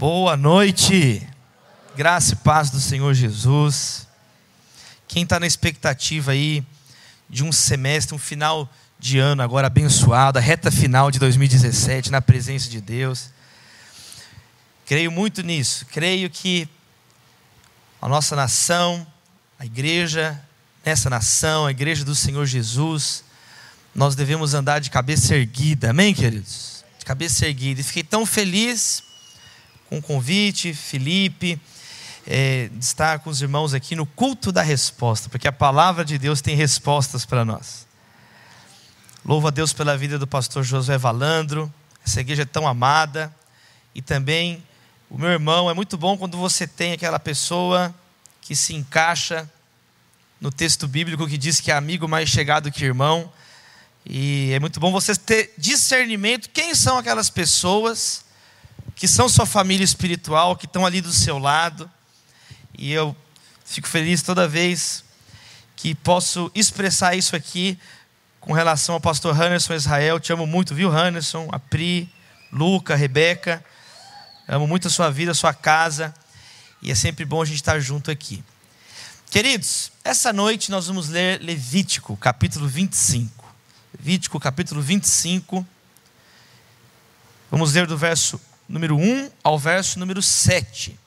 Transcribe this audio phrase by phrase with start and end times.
[0.00, 1.28] Boa noite,
[1.94, 4.08] graça e paz do Senhor Jesus.
[5.06, 6.64] Quem está na expectativa aí
[7.28, 8.66] de um semestre, um final
[8.98, 13.28] de ano agora abençoado, a reta final de 2017, na presença de Deus.
[14.86, 16.66] Creio muito nisso, creio que
[18.00, 19.06] a nossa nação,
[19.58, 20.42] a igreja,
[20.82, 23.22] nessa nação, a igreja do Senhor Jesus,
[23.94, 26.86] nós devemos andar de cabeça erguida, amém, queridos?
[26.98, 27.82] De cabeça erguida.
[27.82, 29.09] E fiquei tão feliz
[29.90, 31.60] com o convite, Felipe,
[32.24, 36.16] é, de estar com os irmãos aqui no culto da resposta, porque a palavra de
[36.16, 37.88] Deus tem respostas para nós.
[39.24, 41.72] Louvo a Deus pela vida do pastor Josué Valandro,
[42.06, 43.34] essa igreja é tão amada,
[43.92, 44.62] e também
[45.10, 47.92] o meu irmão, é muito bom quando você tem aquela pessoa
[48.40, 49.50] que se encaixa
[50.40, 53.30] no texto bíblico que diz que é amigo mais chegado que irmão,
[54.06, 58.29] e é muito bom você ter discernimento quem são aquelas pessoas
[59.00, 61.90] que são sua família espiritual, que estão ali do seu lado.
[62.76, 63.16] E eu
[63.64, 65.02] fico feliz toda vez
[65.74, 67.78] que posso expressar isso aqui
[68.40, 70.20] com relação ao pastor Hannerson Israel.
[70.20, 71.48] Te amo muito, viu, Hannerson?
[71.50, 72.12] A Pri,
[72.52, 73.64] Luca, Rebeca.
[74.46, 76.12] Amo muito a sua vida, a sua casa.
[76.82, 78.44] E é sempre bom a gente estar junto aqui.
[79.30, 83.46] Queridos, essa noite nós vamos ler Levítico, capítulo 25.
[83.98, 85.66] Levítico, capítulo 25.
[87.50, 88.38] Vamos ler do verso
[88.70, 90.98] número 1 ao verso número 7.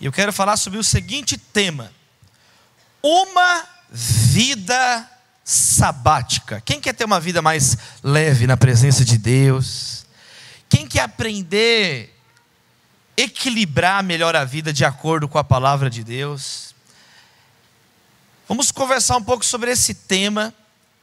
[0.00, 1.92] E eu quero falar sobre o seguinte tema:
[3.02, 5.10] uma vida
[5.44, 6.60] sabática.
[6.60, 10.06] Quem quer ter uma vida mais leve na presença de Deus?
[10.68, 12.10] Quem quer aprender
[13.14, 16.72] equilibrar melhor a vida de acordo com a palavra de Deus?
[18.48, 20.54] Vamos conversar um pouco sobre esse tema,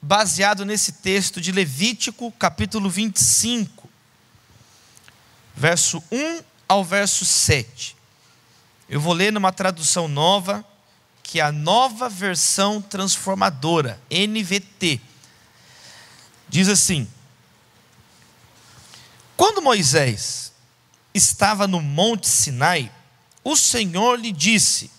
[0.02, 3.79] baseado nesse texto de Levítico, capítulo 25
[5.60, 7.98] verso 1 ao verso 7.
[8.88, 10.66] Eu vou ler numa tradução nova,
[11.22, 15.02] que é a nova versão transformadora, NVT.
[16.48, 17.08] Diz assim:
[19.36, 20.54] Quando Moisés
[21.14, 22.90] estava no Monte Sinai,
[23.44, 24.90] o Senhor lhe disse: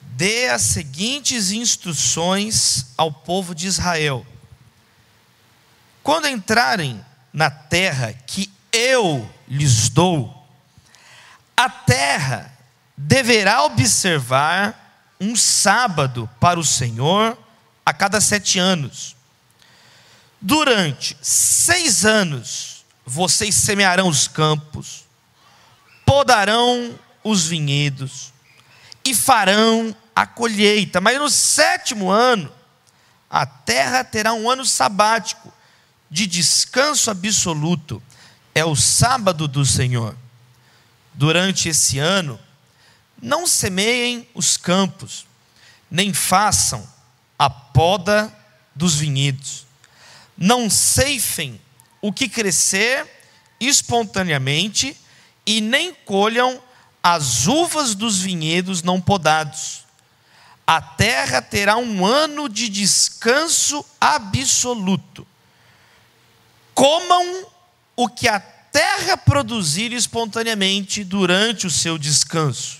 [0.00, 4.24] Dê as seguintes instruções ao povo de Israel.
[6.04, 10.36] Quando entrarem na terra que eu lhes dou,
[11.56, 12.52] a terra
[12.96, 17.36] deverá observar um sábado para o Senhor
[17.84, 19.16] a cada sete anos.
[20.40, 25.04] Durante seis anos vocês semearão os campos,
[26.04, 28.32] podarão os vinhedos
[29.04, 31.00] e farão a colheita.
[31.00, 32.50] Mas no sétimo ano,
[33.28, 35.52] a terra terá um ano sabático
[36.10, 38.02] de descanso absoluto
[38.54, 40.16] é o sábado do Senhor.
[41.14, 42.38] Durante esse ano,
[43.20, 45.26] não semeiem os campos,
[45.90, 46.86] nem façam
[47.38, 48.32] a poda
[48.74, 49.66] dos vinhedos.
[50.36, 51.60] Não ceifem
[52.00, 53.06] o que crescer
[53.58, 54.96] espontaneamente
[55.44, 56.62] e nem colham
[57.02, 59.84] as uvas dos vinhedos não podados.
[60.66, 65.26] A terra terá um ano de descanso absoluto.
[66.74, 67.49] Comam
[68.02, 72.78] o que a terra produzir espontaneamente durante o seu descanso.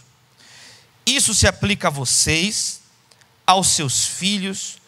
[1.04, 2.80] Isso se aplica a vocês,
[3.46, 4.78] aos seus filhos,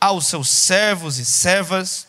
[0.00, 2.08] aos seus servos e servas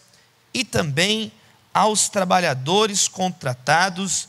[0.52, 1.32] e também
[1.72, 4.28] aos trabalhadores contratados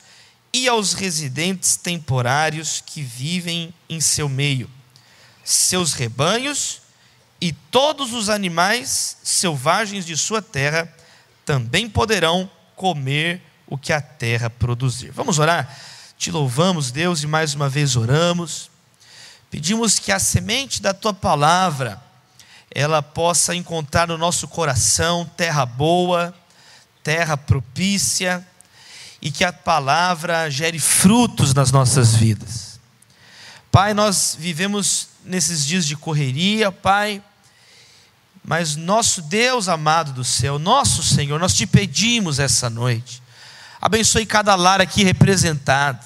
[0.53, 4.69] e aos residentes temporários que vivem em seu meio,
[5.43, 6.83] seus rebanhos
[7.41, 10.95] e todos os animais selvagens de sua terra
[11.47, 15.11] também poderão comer o que a terra produzir.
[15.11, 15.77] Vamos orar?
[16.17, 18.71] Te louvamos, Deus, e mais uma vez oramos.
[19.51, 22.01] Pedimos que a semente da tua palavra
[22.71, 26.35] ela possa encontrar no nosso coração terra boa,
[27.03, 28.47] terra propícia
[29.21, 32.79] e que a palavra gere frutos nas nossas vidas.
[33.73, 37.23] Pai, nós vivemos nesses dias de correria, Pai,
[38.49, 43.23] mas nosso Deus amado do céu, nosso Senhor, nós te pedimos essa noite.
[43.79, 46.03] Abençoe cada lar aqui representado.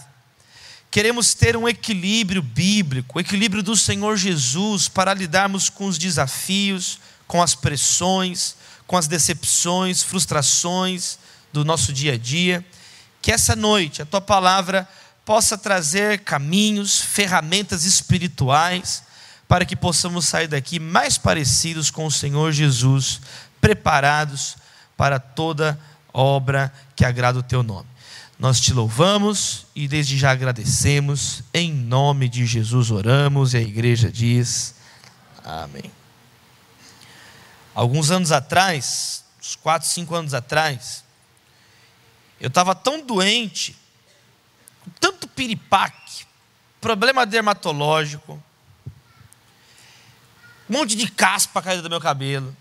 [0.90, 6.98] Queremos ter um equilíbrio bíblico, o equilíbrio do Senhor Jesus para lidarmos com os desafios,
[7.28, 8.56] com as pressões,
[8.88, 11.18] com as decepções, frustrações
[11.52, 12.66] do nosso dia a dia.
[13.22, 14.88] Que essa noite a tua palavra
[15.24, 19.04] possa trazer caminhos, ferramentas espirituais
[19.52, 23.20] para que possamos sair daqui mais parecidos com o Senhor Jesus,
[23.60, 24.56] preparados
[24.96, 25.78] para toda
[26.10, 27.86] obra que agrada o teu nome.
[28.38, 31.42] Nós te louvamos e desde já agradecemos.
[31.52, 34.74] Em nome de Jesus oramos e a igreja diz:
[35.44, 35.92] Amém.
[37.74, 41.04] Alguns anos atrás, uns 4, 5 anos atrás,
[42.40, 43.76] eu estava tão doente,
[44.82, 46.24] com tanto piripaque,
[46.80, 48.42] problema dermatológico,
[50.68, 52.56] um monte de caspa caída do meu cabelo,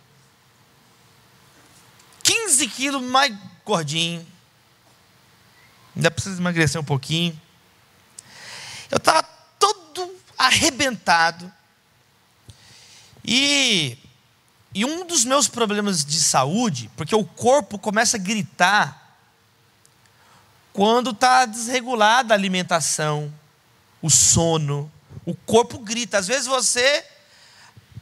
[2.24, 4.25] 15 quilos mais gordinho,
[5.95, 7.39] ainda precisa emagrecer um pouquinho.
[8.89, 9.24] Eu estava
[9.57, 11.51] todo arrebentado.
[13.24, 13.98] E,
[14.74, 19.01] e um dos meus problemas de saúde, porque o corpo começa a gritar
[20.74, 23.31] quando está desregulada a alimentação,
[24.01, 24.92] o sono,
[25.25, 26.18] o corpo grita.
[26.18, 27.06] Às vezes você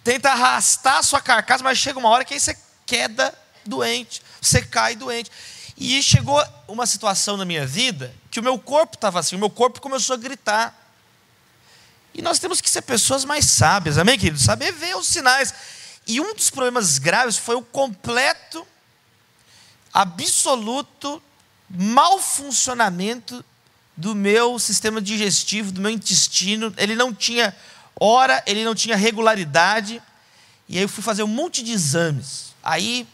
[0.10, 3.32] tenta arrastar a sua carcaça, mas chega uma hora que aí você queda
[3.64, 5.30] doente, você cai doente.
[5.78, 9.52] E chegou uma situação na minha vida que o meu corpo estava assim, o meu
[9.52, 10.76] corpo começou a gritar.
[12.12, 14.40] E nós temos que ser pessoas mais sábias, amém, querido?
[14.40, 15.54] Saber ver os sinais.
[16.08, 18.66] E um dos problemas graves foi o completo,
[19.94, 21.22] absoluto,
[21.70, 23.46] mau funcionamento
[23.96, 26.74] do meu sistema digestivo, do meu intestino.
[26.78, 27.56] Ele não tinha
[28.00, 30.02] hora, ele não tinha regularidade.
[30.68, 32.54] E aí eu fui fazer um monte de exames.
[32.64, 33.08] Aí,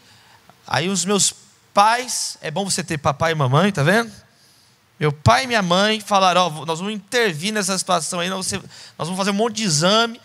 [0.67, 1.33] aí os meus
[1.73, 4.11] pais, é bom você ter papai e mamãe, tá vendo?
[4.99, 8.49] Meu pai e minha mãe falaram: Ó, nós vamos intervir nessa situação aí, nós
[8.97, 10.21] vamos fazer um monte de exame.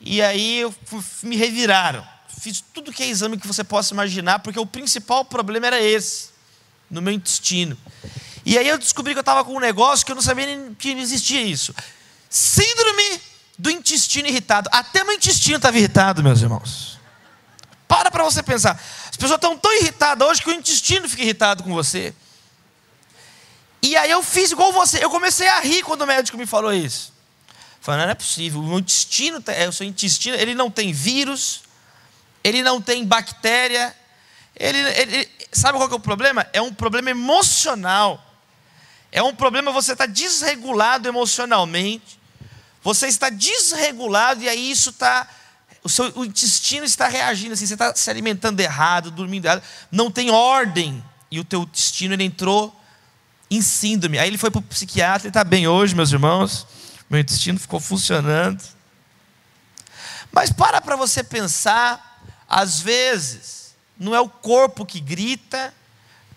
[0.00, 0.74] E aí eu,
[1.22, 2.06] me reviraram.
[2.40, 6.30] Fiz tudo que é exame que você possa imaginar, porque o principal problema era esse,
[6.90, 7.78] no meu intestino.
[8.44, 10.74] E aí eu descobri que eu estava com um negócio que eu não sabia nem
[10.74, 11.72] que existia isso.
[12.28, 13.20] Síndrome
[13.58, 14.68] do intestino irritado.
[14.72, 16.98] Até meu intestino estava irritado, meus irmãos.
[17.86, 18.80] Para para você pensar.
[19.10, 22.14] As pessoas estão tão irritadas hoje que o intestino fica irritado com você.
[23.82, 25.04] E aí eu fiz igual você.
[25.04, 27.12] Eu comecei a rir quando o médico me falou isso.
[27.80, 28.60] Falando, não é possível.
[28.60, 31.62] O meu intestino, tá, é, o seu intestino, ele não tem vírus,
[32.44, 33.94] ele não tem bactéria.
[34.54, 36.46] Ele, ele, sabe qual é o problema?
[36.52, 38.24] É um problema emocional.
[39.10, 42.21] É um problema você está desregulado emocionalmente.
[42.82, 45.28] Você está desregulado e aí isso está.
[45.84, 50.10] O seu o intestino está reagindo assim, você está se alimentando errado, dormindo errado, não
[50.10, 51.02] tem ordem.
[51.30, 52.78] E o teu intestino ele entrou
[53.50, 54.18] em síndrome.
[54.18, 56.66] Aí ele foi para o psiquiatra, ele está bem hoje, meus irmãos.
[57.08, 58.62] Meu intestino ficou funcionando.
[60.30, 65.72] Mas para para você pensar, às vezes, não é o corpo que grita,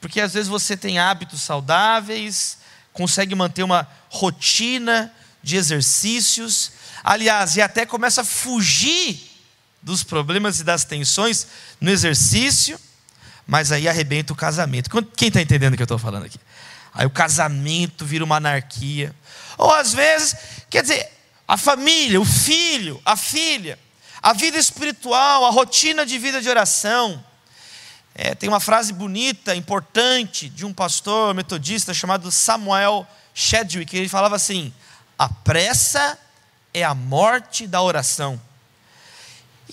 [0.02, 2.58] porque às vezes você tem hábitos saudáveis,
[2.92, 5.12] consegue manter uma rotina
[5.46, 6.72] de exercícios,
[7.04, 9.32] aliás, e até começa a fugir
[9.80, 11.46] dos problemas e das tensões
[11.80, 12.80] no exercício,
[13.46, 14.90] mas aí arrebenta o casamento.
[15.16, 16.40] Quem está entendendo o que eu estou falando aqui?
[16.92, 19.16] Aí o casamento vira uma anarquia.
[19.56, 20.36] Ou às vezes,
[20.68, 21.12] quer dizer,
[21.48, 23.78] a família, o filho, a filha,
[24.24, 27.24] a vida espiritual, a rotina de vida de oração.
[28.16, 34.38] É, tem uma frase bonita, importante, de um pastor metodista chamado Samuel Shedwick, ele falava
[34.38, 34.74] assim:
[35.18, 36.18] a pressa
[36.74, 38.40] é a morte da oração.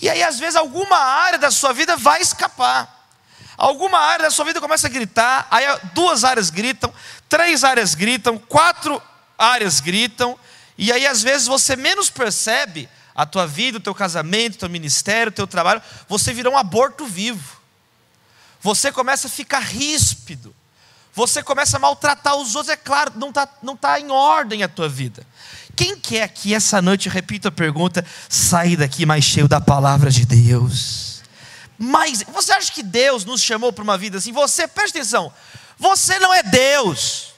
[0.01, 3.03] E aí, às vezes, alguma área da sua vida vai escapar.
[3.57, 6.91] Alguma área da sua vida começa a gritar, aí duas áreas gritam,
[7.29, 9.01] três áreas gritam, quatro
[9.37, 10.37] áreas gritam,
[10.77, 14.69] e aí às vezes você menos percebe a tua vida, o teu casamento, o teu
[14.69, 17.61] ministério, o teu trabalho, você vira um aborto vivo.
[18.59, 20.55] Você começa a ficar ríspido.
[21.13, 24.67] Você começa a maltratar os outros, é claro, não está não tá em ordem a
[24.67, 25.25] tua vida.
[25.75, 30.25] Quem quer aqui essa noite, repito a pergunta, sair daqui mais cheio da palavra de
[30.25, 31.23] Deus?
[31.77, 34.31] Mas você acha que Deus nos chamou para uma vida assim?
[34.31, 35.33] Você, preste atenção,
[35.77, 37.33] você não é Deus.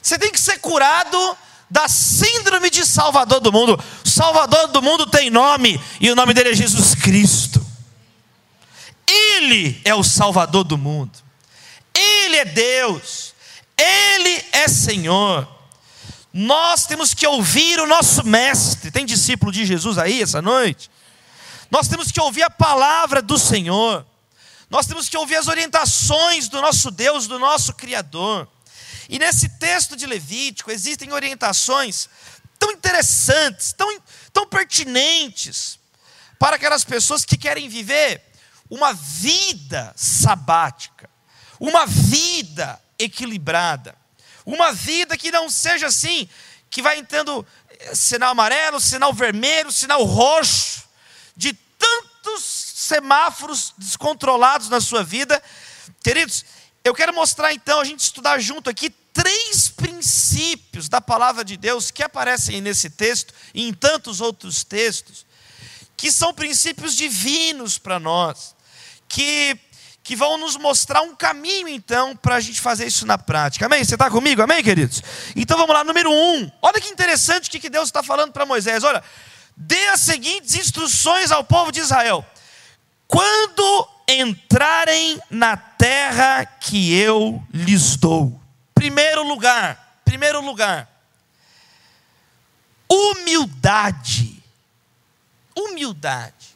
[0.00, 1.36] Você tem que ser curado
[1.68, 3.82] da síndrome de Salvador do mundo.
[4.04, 7.64] Salvador do mundo tem nome, e o nome dele é Jesus Cristo.
[9.06, 11.12] Ele é o Salvador do mundo.
[11.92, 13.34] Ele é Deus.
[13.76, 15.48] Ele é Senhor.
[16.36, 18.90] Nós temos que ouvir o nosso mestre.
[18.90, 20.90] Tem discípulo de Jesus aí essa noite?
[21.70, 24.04] Nós temos que ouvir a palavra do Senhor.
[24.68, 28.48] Nós temos que ouvir as orientações do nosso Deus, do nosso Criador.
[29.08, 32.08] E nesse texto de Levítico existem orientações
[32.58, 34.00] tão interessantes, tão,
[34.32, 35.78] tão pertinentes
[36.36, 38.20] para aquelas pessoas que querem viver
[38.68, 41.08] uma vida sabática,
[41.60, 43.94] uma vida equilibrada,
[44.44, 46.28] uma vida que não seja assim,
[46.70, 47.46] que vai entrando
[47.94, 50.84] sinal amarelo, sinal vermelho, sinal roxo,
[51.36, 55.42] de tantos semáforos descontrolados na sua vida.
[56.02, 56.44] Queridos,
[56.82, 61.90] eu quero mostrar então, a gente estudar junto aqui, três princípios da palavra de Deus
[61.90, 65.24] que aparecem nesse texto e em tantos outros textos,
[65.96, 68.54] que são princípios divinos para nós,
[69.08, 69.56] que,
[70.04, 73.64] que vão nos mostrar um caminho então para a gente fazer isso na prática.
[73.64, 73.82] Amém?
[73.82, 74.42] Você está comigo?
[74.42, 75.02] Amém, queridos?
[75.34, 76.52] Então vamos lá, número um.
[76.60, 78.84] Olha que interessante o que Deus está falando para Moisés.
[78.84, 79.02] Olha,
[79.56, 82.24] dê as seguintes instruções ao povo de Israel.
[83.08, 88.38] Quando entrarem na terra que eu lhes dou.
[88.74, 90.86] Primeiro lugar, primeiro lugar,
[92.86, 94.42] humildade.
[95.56, 96.54] Humildade.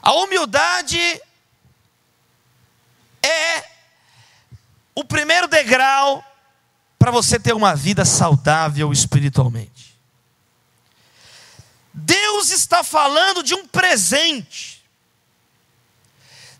[0.00, 1.20] A humildade
[3.24, 3.64] é
[4.94, 6.24] o primeiro degrau
[6.98, 9.98] para você ter uma vida saudável espiritualmente.
[11.92, 14.84] Deus está falando de um presente.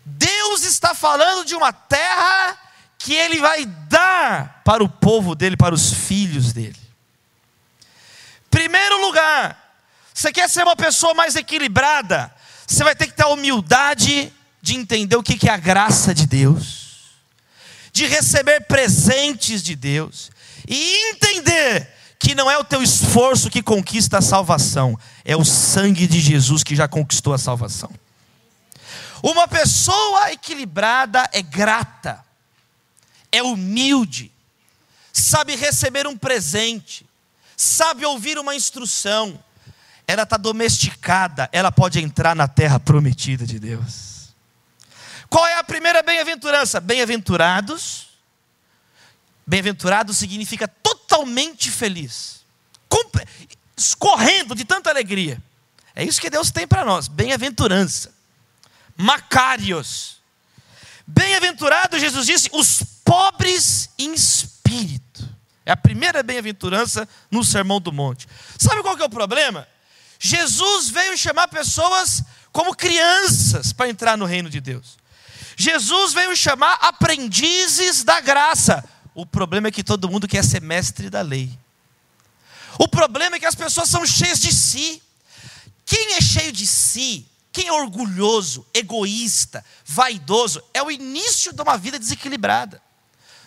[0.05, 2.57] Deus está falando de uma terra
[2.97, 6.79] que Ele vai dar para o povo dele, para os filhos dele.
[8.49, 9.77] Primeiro lugar,
[10.13, 12.33] você quer ser uma pessoa mais equilibrada,
[12.65, 14.31] você vai ter que ter humildade
[14.65, 17.11] de entender o que é a graça de Deus,
[17.93, 20.31] de receber presentes de Deus,
[20.67, 26.07] e entender que não é o teu esforço que conquista a salvação, é o sangue
[26.07, 27.91] de Jesus que já conquistou a salvação.
[29.21, 32.25] Uma pessoa equilibrada é grata,
[33.31, 34.31] é humilde,
[35.13, 37.05] sabe receber um presente,
[37.55, 39.39] sabe ouvir uma instrução,
[40.07, 44.14] ela está domesticada, ela pode entrar na terra prometida de Deus.
[45.35, 46.79] Qual é a primeira bem-aventurança?
[46.79, 48.07] Bem-aventurados.
[49.45, 52.45] Bem-aventurado significa totalmente feliz,
[53.75, 55.43] escorrendo de tanta alegria.
[55.93, 58.13] É isso que Deus tem para nós, bem-aventurança.
[58.95, 60.21] Macários.
[61.05, 65.27] Bem-aventurado, Jesus disse, os pobres em espírito.
[65.65, 68.25] É a primeira bem-aventurança no Sermão do Monte.
[68.57, 69.67] Sabe qual que é o problema?
[70.17, 72.23] Jesus veio chamar pessoas
[72.53, 75.03] como crianças para entrar no reino de Deus.
[75.57, 78.83] Jesus veio chamar aprendizes da graça.
[79.13, 81.57] O problema é que todo mundo quer ser mestre da lei.
[82.77, 85.01] O problema é que as pessoas são cheias de si.
[85.85, 91.77] Quem é cheio de si quem é orgulhoso, egoísta, vaidoso, é o início de uma
[91.77, 92.81] vida desequilibrada.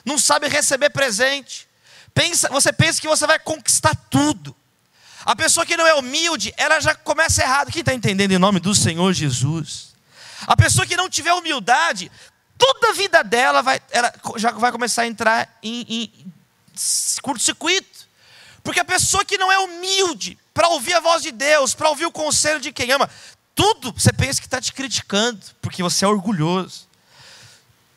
[0.03, 1.69] Não sabe receber presente.
[2.15, 4.57] Pensa, você pensa que você vai conquistar tudo.
[5.27, 7.71] A pessoa que não é humilde, ela já começa errado.
[7.71, 9.88] Quem está entendendo em nome do Senhor Jesus?
[10.47, 12.11] A pessoa que não tiver humildade,
[12.57, 16.33] toda a vida dela vai, ela já vai começar a entrar em, em
[17.23, 18.07] curto-circuito.
[18.63, 22.07] Porque a pessoa que não é humilde para ouvir a voz de Deus, para ouvir
[22.07, 23.09] o conselho de quem ama,
[23.55, 26.87] tudo você pensa que está te criticando, porque você é orgulhoso.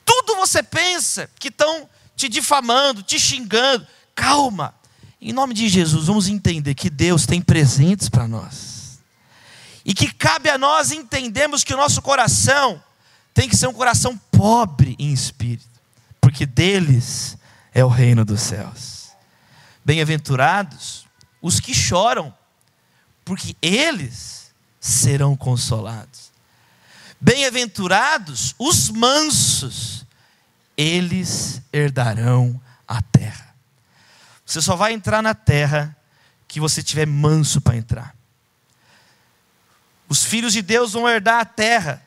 [0.06, 3.86] Tudo você pensa que estão te difamando, te xingando.
[4.16, 4.74] Calma.
[5.20, 8.71] Em nome de Jesus, vamos entender que Deus tem presentes para nós.
[9.86, 12.82] E que cabe a nós entendermos que o nosso coração
[13.34, 15.70] tem que ser um coração pobre em espírito,
[16.20, 17.38] porque deles
[17.74, 19.12] é o reino dos céus.
[19.84, 21.08] Bem-aventurados
[21.42, 22.34] os que choram,
[23.26, 26.32] porque eles serão consolados.
[27.20, 30.06] Bem-aventurados os mansos,
[30.76, 33.56] eles herdarão a terra.
[34.46, 35.96] Você só vai entrar na terra
[36.48, 38.16] que você tiver manso para entrar.
[40.12, 42.06] Os filhos de Deus vão herdar a terra.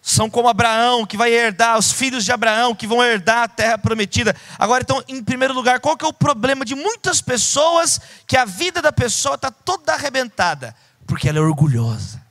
[0.00, 3.76] São como Abraão, que vai herdar, os filhos de Abraão, que vão herdar a terra
[3.76, 4.32] prometida.
[4.56, 8.44] Agora, então, em primeiro lugar, qual que é o problema de muitas pessoas que a
[8.44, 10.72] vida da pessoa está toda arrebentada?
[11.04, 12.22] Porque ela é orgulhosa.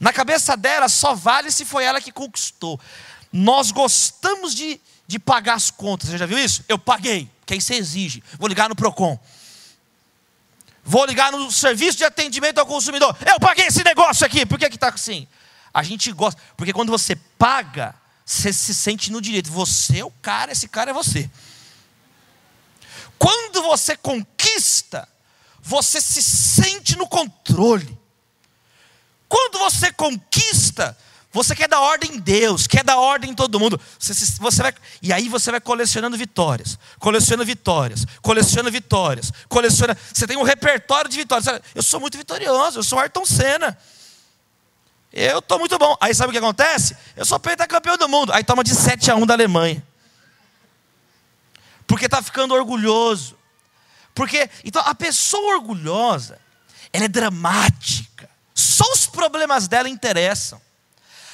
[0.00, 2.80] Na cabeça dela só vale se foi ela que conquistou.
[3.32, 6.10] Nós gostamos de, de pagar as contas.
[6.10, 6.64] Você já viu isso?
[6.68, 8.20] Eu paguei, que aí você exige.
[8.36, 9.16] Vou ligar no PROCON.
[10.90, 13.14] Vou ligar no serviço de atendimento ao consumidor.
[13.26, 14.46] Eu paguei esse negócio aqui.
[14.46, 15.28] Por que está assim?
[15.72, 16.40] A gente gosta.
[16.56, 19.50] Porque quando você paga, você se sente no direito.
[19.50, 21.30] Você é o cara, esse cara é você.
[23.18, 25.06] Quando você conquista,
[25.60, 27.98] você se sente no controle.
[29.28, 30.96] Quando você conquista,
[31.30, 33.78] você quer dar ordem em Deus, quer dar ordem em todo mundo.
[33.98, 39.96] Você, você vai, e aí você vai colecionando vitórias, coleciona vitórias, coleciona vitórias, coleciona.
[40.12, 41.46] Você tem um repertório de vitórias.
[41.74, 43.76] Eu sou muito vitorioso, eu sou Ayrton Senna.
[45.12, 45.96] Eu estou muito bom.
[46.00, 46.96] Aí sabe o que acontece?
[47.14, 48.32] Eu sou pentacampeão do mundo.
[48.32, 49.82] Aí toma de 7 a 1 da Alemanha.
[51.86, 53.36] Porque está ficando orgulhoso.
[54.14, 56.38] Porque, então, a pessoa orgulhosa,
[56.92, 58.28] ela é dramática.
[58.54, 60.60] Só os problemas dela interessam.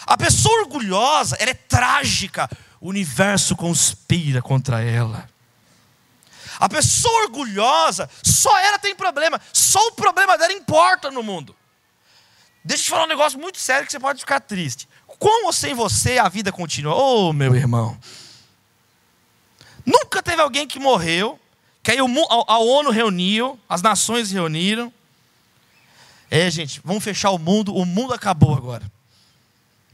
[0.07, 2.49] A pessoa orgulhosa, ela é trágica.
[2.81, 5.29] o universo conspira contra ela.
[6.61, 11.57] A pessoa orgulhosa, só ela tem problema, só o problema dela importa no mundo.
[12.65, 14.89] Deixa eu te falar um negócio muito sério que você pode ficar triste.
[15.07, 16.95] Com ou sem você, a vida continua.
[16.95, 17.99] Oh, meu irmão.
[19.85, 21.39] Nunca teve alguém que morreu,
[21.83, 24.93] que aí a ONU reuniu, as nações reuniram.
[26.31, 28.91] É, gente, vamos fechar o mundo, o mundo acabou agora.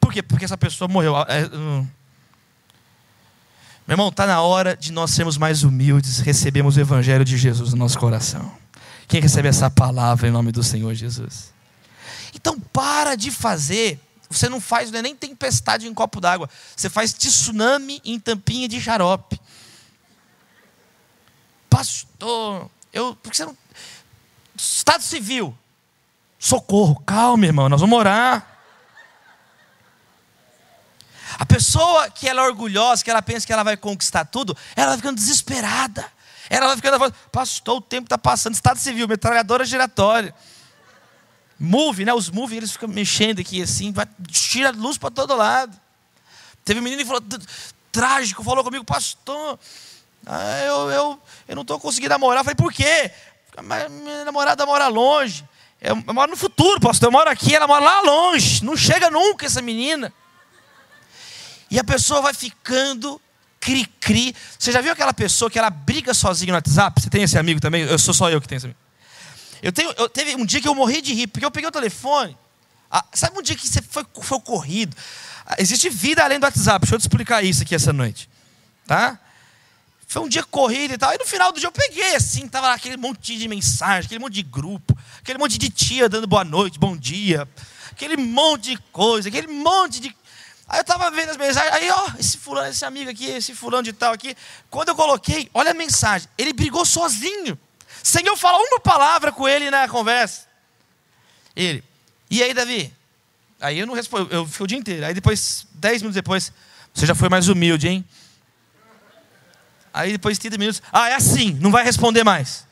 [0.00, 0.22] Por quê?
[0.22, 1.16] Porque essa pessoa morreu.
[1.16, 1.86] É, hum.
[3.86, 7.72] Meu irmão, está na hora de nós sermos mais humildes, recebemos o Evangelho de Jesus
[7.72, 8.52] no nosso coração.
[9.08, 11.52] Quem recebe essa palavra em nome do Senhor Jesus?
[12.34, 14.00] Então para de fazer.
[14.30, 16.48] Você não faz é nem tempestade em copo d'água.
[16.76, 19.40] Você faz tsunami em tampinha de xarope.
[21.68, 23.16] Pastor, eu.
[23.16, 23.56] Porque você não.
[24.56, 25.56] Estado civil.
[26.38, 28.59] Socorro, calma, irmão, nós vamos orar.
[31.40, 34.88] A pessoa que ela é orgulhosa, que ela pensa que ela vai conquistar tudo, ela
[34.88, 36.04] vai ficando desesperada.
[36.50, 40.34] Ela vai ficando, pastor, o tempo está passando, estado civil, metralhadora giratória.
[41.58, 42.12] Move, né?
[42.12, 45.74] Os move, eles ficam mexendo aqui assim, vai, tira luz para todo lado.
[46.62, 47.22] Teve um menino que falou,
[47.90, 49.58] trágico, falou comigo, pastor,
[50.26, 52.40] ah, eu, eu, eu não estou conseguindo namorar.
[52.40, 53.10] Eu falei, por quê?
[53.88, 55.42] Minha namorada mora longe.
[55.80, 57.06] Eu, eu moro no futuro, pastor.
[57.06, 58.62] Eu moro aqui, ela mora lá longe.
[58.62, 60.12] Não chega nunca essa menina.
[61.70, 63.20] E a pessoa vai ficando
[63.60, 64.34] cri-cri.
[64.58, 67.00] Você já viu aquela pessoa que ela briga sozinha no WhatsApp?
[67.00, 67.82] Você tem esse amigo também?
[67.82, 68.80] Eu sou só eu que tenho esse amigo.
[69.62, 71.72] Eu, tenho, eu teve um dia que eu morri de rir, porque eu peguei o
[71.72, 72.36] telefone.
[72.90, 74.96] Ah, sabe um dia que você foi, foi corrido?
[75.46, 76.80] Ah, existe vida além do WhatsApp.
[76.80, 78.28] Deixa eu te explicar isso aqui essa noite.
[78.86, 79.18] Tá?
[80.08, 81.14] Foi um dia corrido e tal.
[81.14, 84.18] E no final do dia eu peguei assim, tava lá aquele monte de mensagem, aquele
[84.18, 87.48] monte de grupo, aquele monte de tia dando boa noite, bom dia,
[87.92, 90.12] aquele monte de coisa, aquele monte de
[90.70, 93.82] Aí eu estava vendo as mensagens, aí ó, esse fulano, esse amigo aqui, esse fulano
[93.82, 94.36] de tal aqui.
[94.70, 97.58] Quando eu coloquei, olha a mensagem, ele brigou sozinho,
[98.04, 100.46] sem eu falar uma palavra com ele na conversa.
[101.56, 101.82] Ele,
[102.30, 102.94] e aí Davi?
[103.60, 105.06] Aí eu não respondo, eu fiquei o dia inteiro.
[105.06, 106.52] Aí depois, dez minutos depois,
[106.94, 108.04] você já foi mais humilde, hein?
[109.92, 112.64] Aí depois de 30 minutos, ah, é assim, não vai responder mais.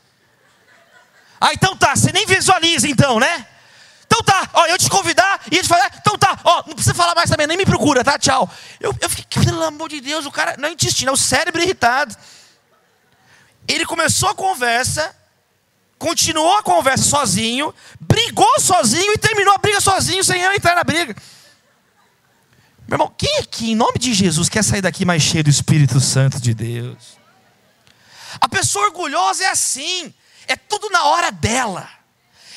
[1.41, 3.45] Ah, então tá, você nem visualiza então, né?
[4.19, 7.15] Então tá, ó, eu te convidar e te falar, então tá, ó, não precisa falar
[7.15, 8.19] mais também, nem me procura, tá?
[8.19, 8.49] Tchau.
[8.79, 11.61] Eu, eu fiquei, pelo amor de Deus, o cara, não é intestino, é o cérebro
[11.61, 12.15] irritado.
[13.65, 15.15] Ele começou a conversa,
[15.97, 20.83] continuou a conversa sozinho, brigou sozinho e terminou a briga sozinho, sem eu entrar na
[20.83, 21.15] briga.
[22.87, 25.99] Meu irmão, quem aqui, em nome de Jesus, quer sair daqui mais cheio do Espírito
[26.01, 27.17] Santo de Deus?
[28.41, 30.13] A pessoa orgulhosa é assim,
[30.45, 31.98] é tudo na hora dela.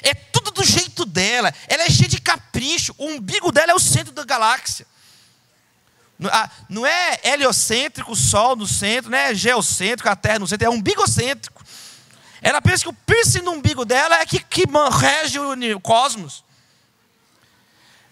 [0.02, 1.54] É tudo do jeito dela.
[1.68, 2.94] Ela é cheia de capricho.
[2.98, 4.86] O umbigo dela é o centro da galáxia.
[6.68, 10.70] Não é heliocêntrico, o Sol no centro, não é geocêntrico, a Terra no centro, é
[10.70, 11.64] umbigocêntrico.
[12.40, 14.64] Ela pensa que o piercing no umbigo dela é que, que
[15.00, 16.44] rege o cosmos.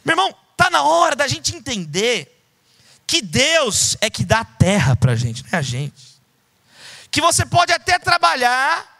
[0.04, 2.36] Meu irmão, está na hora da gente entender
[3.06, 6.20] que Deus é que dá a terra para a gente, não é a gente.
[7.10, 8.99] Que você pode até trabalhar,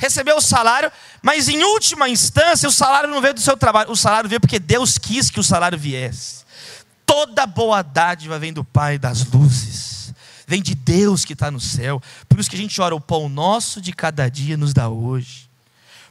[0.00, 3.96] receber o salário, mas em última instância o salário não veio do seu trabalho, o
[3.96, 6.42] salário veio porque Deus quis que o salário viesse.
[7.04, 10.14] Toda boa dádiva vem do Pai das luzes,
[10.46, 12.02] vem de Deus que está no céu.
[12.26, 15.50] Por isso que a gente ora, o pão nosso de cada dia nos dá hoje,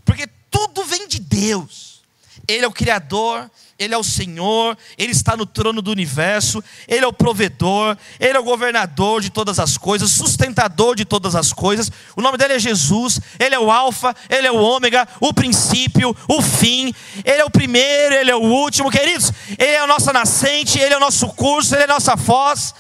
[0.06, 2.04] porque tudo vem de Deus,
[2.48, 7.06] Ele é o Criador, ele é o Senhor, Ele está no trono do universo, Ele
[7.06, 11.54] é o provedor, Ele é o governador de todas as coisas, sustentador de todas as
[11.54, 11.90] coisas.
[12.14, 16.14] O nome dele é Jesus, Ele é o Alfa, Ele é o Ômega, o princípio,
[16.28, 19.32] o fim, Ele é o primeiro, Ele é o último, queridos.
[19.58, 22.76] Ele é a nossa nascente, Ele é o nosso curso, Ele é a nossa voz.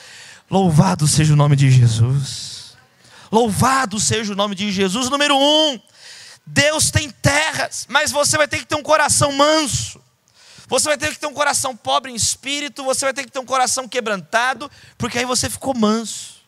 [0.52, 2.76] Louvado seja o nome de Jesus.
[3.32, 5.10] Louvado seja o nome de Jesus.
[5.10, 5.80] Número um,
[6.46, 10.09] Deus tem terras, mas você vai ter que ter um coração manso.
[10.70, 13.40] Você vai ter que ter um coração pobre em espírito, você vai ter que ter
[13.40, 16.40] um coração quebrantado, porque aí você ficou manso.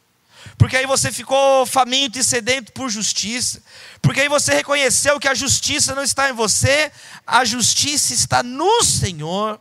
[0.60, 3.64] Porque aí você ficou faminto e sedento por justiça.
[4.00, 6.92] Porque aí você reconheceu que a justiça não está em você,
[7.26, 9.60] a justiça está no Senhor.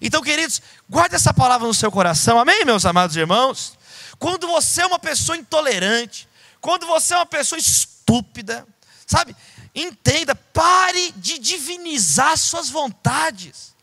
[0.00, 3.78] Então, queridos, guarde essa palavra no seu coração, amém, meus amados irmãos?
[4.18, 6.26] Quando você é uma pessoa intolerante,
[6.62, 8.66] quando você é uma pessoa estúpida,
[9.06, 9.36] sabe?
[9.78, 13.76] Entenda, pare de divinizar suas vontades.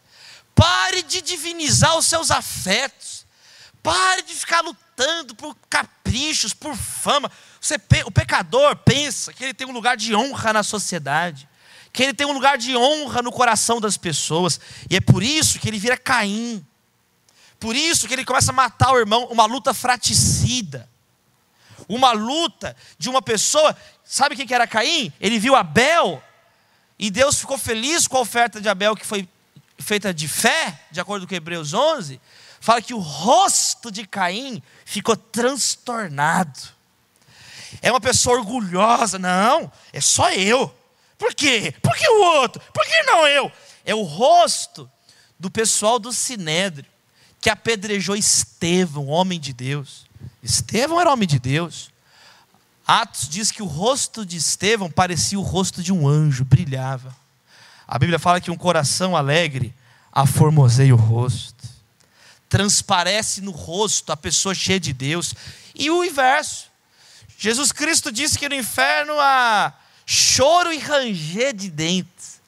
[0.56, 3.28] Pare de divinizar os seus afetos.
[3.84, 7.32] Pare de ficar lutando por caprichos, por fama.
[7.62, 7.76] Você,
[8.06, 11.48] o pecador pensa que ele tem um lugar de honra na sociedade,
[11.92, 15.60] que ele tem um lugar de honra no coração das pessoas, e é por isso
[15.60, 16.66] que ele vira Caim.
[17.60, 20.90] Por isso que ele começa a matar o irmão, uma luta fraticida.
[21.88, 23.76] Uma luta de uma pessoa,
[24.14, 25.12] sabe quem que era Caim?
[25.20, 26.22] Ele viu Abel,
[27.00, 29.28] e Deus ficou feliz com a oferta de Abel, que foi
[29.80, 32.22] feita de fé, de acordo com Hebreus 11.
[32.60, 36.60] Fala que o rosto de Caim ficou transtornado.
[37.82, 40.74] É uma pessoa orgulhosa, não, é só eu.
[41.18, 41.74] Por quê?
[41.82, 42.62] Por que o outro?
[42.72, 43.52] Por que não eu?
[43.84, 44.90] É o rosto
[45.40, 46.86] do pessoal do Sinédrio
[47.42, 50.06] que apedrejou Estevão, homem de Deus.
[50.42, 51.93] Estevão era homem de Deus.
[52.86, 57.16] Atos diz que o rosto de Estevão parecia o rosto de um anjo, brilhava.
[57.88, 59.74] A Bíblia fala que um coração alegre
[60.12, 61.64] aformoseia o rosto.
[62.50, 65.34] Transparece no rosto a pessoa cheia de Deus.
[65.74, 66.68] E o inverso.
[67.38, 69.74] Jesus Cristo disse que no inferno há
[70.06, 72.42] choro e ranger de dentes.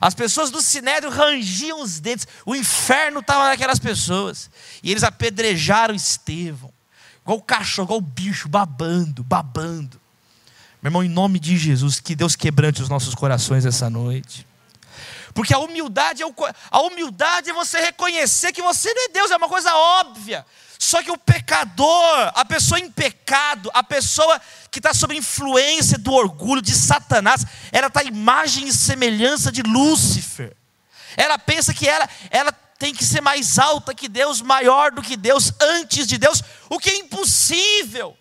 [0.00, 2.26] As pessoas do sinédrio rangiam os dentes.
[2.44, 4.50] O inferno estava naquelas pessoas.
[4.82, 6.72] E eles apedrejaram Estevão.
[7.24, 10.00] Igual o cachorro, igual o bicho, babando, babando.
[10.82, 14.46] Meu irmão, em nome de Jesus, que Deus quebrante os nossos corações essa noite.
[15.32, 16.34] Porque a humildade é, o,
[16.70, 20.44] a humildade é você reconhecer que você não é Deus, é uma coisa óbvia.
[20.78, 26.12] Só que o pecador, a pessoa em pecado, a pessoa que está sob influência do
[26.12, 30.54] orgulho de Satanás, ela está imagem e semelhança de Lúcifer.
[31.16, 32.52] Ela pensa que ela, ela
[32.84, 36.78] tem que ser mais alta que Deus, maior do que Deus, antes de Deus, o
[36.78, 38.14] que é impossível.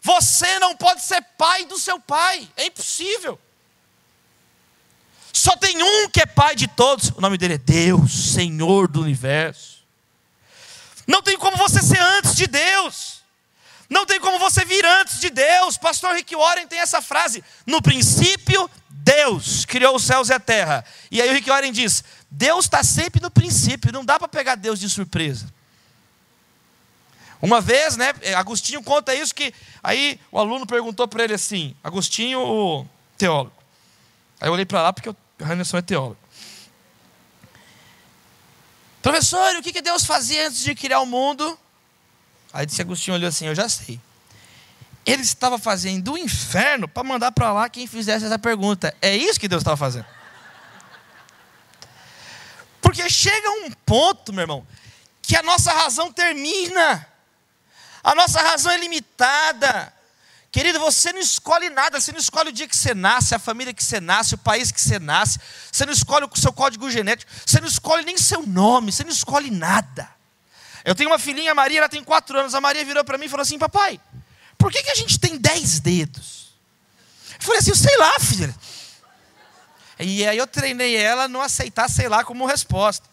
[0.00, 3.36] Você não pode ser pai do seu pai, é impossível.
[5.32, 9.02] Só tem um que é pai de todos, o nome dele é Deus, Senhor do
[9.02, 9.82] universo.
[11.04, 13.24] Não tem como você ser antes de Deus.
[13.90, 15.76] Não tem como você vir antes de Deus.
[15.76, 20.84] Pastor Rick Warren tem essa frase: No princípio, Deus criou os céus e a terra.
[21.10, 22.04] E aí o Rick Warren diz:
[22.36, 25.46] Deus está sempre no princípio, não dá para pegar Deus de surpresa.
[27.40, 32.40] Uma vez, né, Agostinho conta isso que aí o aluno perguntou para ele assim, Agostinho,
[32.40, 33.54] o teólogo.
[34.40, 36.16] Aí eu olhei para lá porque o Anderson é teólogo.
[39.00, 41.56] Professor, o que Deus fazia antes de criar o mundo?
[42.52, 44.00] Aí disse Agostinho olhou assim, eu já sei.
[45.06, 48.92] Ele estava fazendo o inferno para mandar para lá quem fizesse essa pergunta.
[49.00, 50.06] É isso que Deus estava fazendo.
[52.94, 54.66] Porque chega um ponto, meu irmão,
[55.20, 57.04] que a nossa razão termina.
[58.04, 59.92] A nossa razão é limitada.
[60.52, 63.74] Querido, você não escolhe nada, você não escolhe o dia que você nasce, a família
[63.74, 65.40] que você nasce, o país que você nasce,
[65.72, 69.10] você não escolhe o seu código genético, você não escolhe nem seu nome, você não
[69.10, 70.08] escolhe nada.
[70.84, 72.54] Eu tenho uma filhinha, a Maria, ela tem quatro anos.
[72.54, 74.00] A Maria virou para mim e falou assim: Papai,
[74.56, 76.54] por que, que a gente tem dez dedos?
[77.40, 78.54] Eu falei assim: sei lá, filha.
[79.98, 83.08] E aí eu treinei ela a não aceitar sei lá como resposta.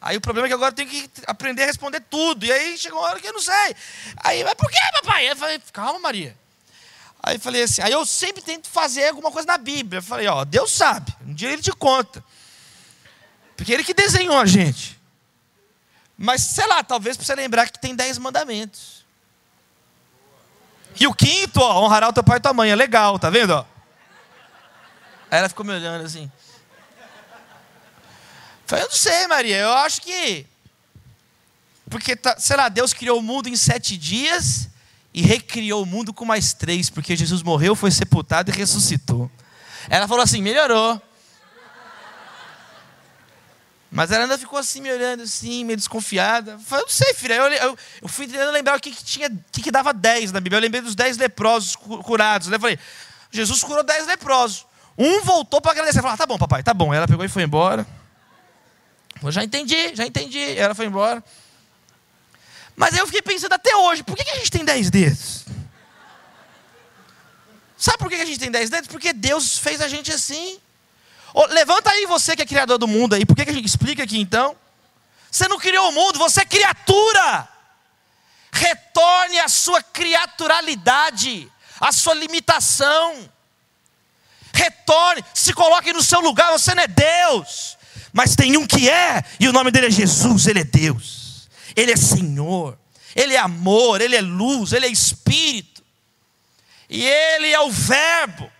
[0.00, 2.44] Aí o problema é que agora eu tenho que aprender a responder tudo.
[2.44, 3.76] E aí chegou uma hora que eu não sei.
[4.18, 5.30] Aí, mas por que, papai?
[5.30, 6.36] Eu falei: Calma, Maria.
[7.26, 9.98] Aí falei assim, aí eu sempre tento fazer alguma coisa na Bíblia.
[9.98, 12.22] Eu falei, ó, Deus sabe, um dia ele te conta.
[13.56, 14.96] Porque ele que desenhou a gente.
[16.16, 19.04] Mas, sei lá, talvez para você lembrar que tem dez mandamentos.
[21.00, 22.70] E o quinto, ó, honrará o teu pai e tua mãe.
[22.70, 23.54] É legal, tá vendo?
[23.54, 23.64] Ó?
[25.30, 26.30] Aí ela ficou me olhando assim.
[28.66, 30.46] Falei, eu não sei, Maria, eu acho que.
[31.88, 34.68] Porque, tá, sei lá, Deus criou o mundo em sete dias
[35.14, 39.30] e recriou o mundo com mais três, porque Jesus morreu, foi sepultado e ressuscitou.
[39.88, 41.00] Ela falou assim: melhorou.
[43.90, 46.52] Mas ela ainda ficou assim, me olhando assim, meio desconfiada.
[46.52, 47.34] Eu falei, não sei, filha.
[47.34, 50.32] Eu, eu, eu fui tentando lembrar o que, que tinha, o que, que dava dez
[50.32, 50.58] na Bíblia.
[50.58, 52.48] Eu lembrei dos dez leprosos curados.
[52.48, 52.56] Né?
[52.56, 52.78] Eu falei,
[53.30, 54.65] Jesus curou dez leprosos.
[54.98, 56.00] Um voltou para agradecer.
[56.00, 56.92] Falou, ah, tá bom, papai, tá bom.
[56.92, 57.86] Ela pegou e foi embora.
[59.22, 60.58] Eu já entendi, já entendi.
[60.58, 61.22] Ela foi embora.
[62.74, 65.46] Mas aí eu fiquei pensando até hoje, por que a gente tem dez dedos?
[67.76, 68.88] Sabe por que a gente tem dez dedos?
[68.88, 70.58] Porque Deus fez a gente assim.
[71.32, 73.26] Oh, levanta aí você que é criador do mundo aí.
[73.26, 74.56] Por que a gente explica aqui então?
[75.30, 77.48] Você não criou o mundo, você é criatura.
[78.52, 83.30] Retorne à sua criaturalidade, à sua limitação.
[84.56, 87.76] Retorne, se coloque no seu lugar, você não é Deus.
[88.12, 91.26] Mas tem um que é, e o nome dele é Jesus, ele é Deus.
[91.76, 92.78] Ele é Senhor,
[93.14, 95.84] Ele é amor, Ele é luz, Ele é Espírito,
[96.88, 98.50] e Ele é o Verbo.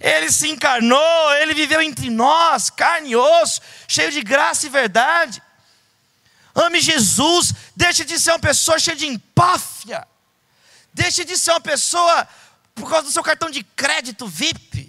[0.00, 5.40] Ele se encarnou, Ele viveu entre nós, carne e osso, cheio de graça e verdade.
[6.52, 10.06] Ame Jesus, deixe de ser uma pessoa cheia de empáfia,
[10.92, 12.28] deixe de ser uma pessoa
[12.74, 14.83] por causa do seu cartão de crédito VIP.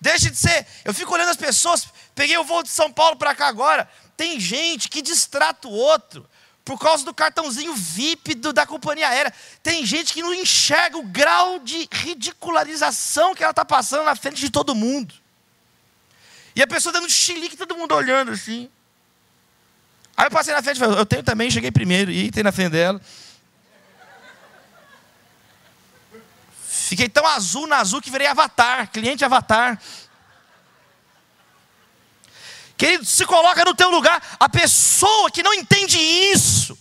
[0.00, 0.66] Deixe de ser.
[0.84, 1.86] Eu fico olhando as pessoas.
[2.14, 3.88] Peguei o voo de São Paulo para cá agora.
[4.16, 6.26] Tem gente que distrata o outro
[6.64, 9.32] por causa do cartãozinho VIP do, da companhia aérea.
[9.62, 14.40] Tem gente que não enxerga o grau de ridicularização que ela está passando na frente
[14.40, 15.14] de todo mundo.
[16.54, 18.70] E a pessoa dando chilique, todo mundo olhando assim.
[20.16, 23.00] Aí eu passei na frente eu tenho também, cheguei primeiro, e tem na frente dela.
[26.90, 29.80] Fiquei tão azul na azul que virei avatar, cliente avatar.
[32.76, 34.20] Querido, se coloca no teu lugar.
[34.40, 36.76] A pessoa que não entende isso,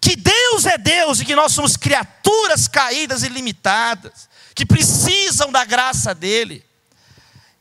[0.00, 5.64] que Deus é Deus e que nós somos criaturas caídas e limitadas, que precisam da
[5.64, 6.64] graça dEle.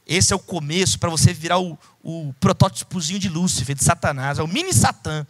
[0.06, 4.44] Esse é o começo para você virar o, o protótipozinho de Lúcifer, de Satanás, é
[4.44, 5.26] o mini Satã.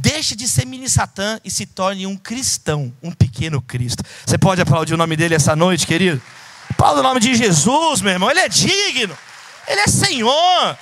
[0.00, 4.04] Deixe de ser mini Satã e se torne um cristão, um pequeno Cristo.
[4.24, 6.22] Você pode aplaudir o nome dele essa noite, querido?
[6.70, 9.18] Aplauda o nome de Jesus, meu irmão, ele é digno.
[9.66, 10.78] Ele é Senhor.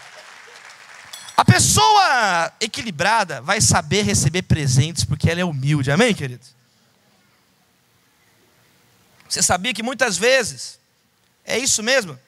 [1.35, 5.90] A pessoa equilibrada vai saber receber presentes porque ela é humilde.
[5.90, 6.55] Amém, queridos?
[9.26, 10.79] Você sabia que muitas vezes
[11.42, 12.18] é isso mesmo?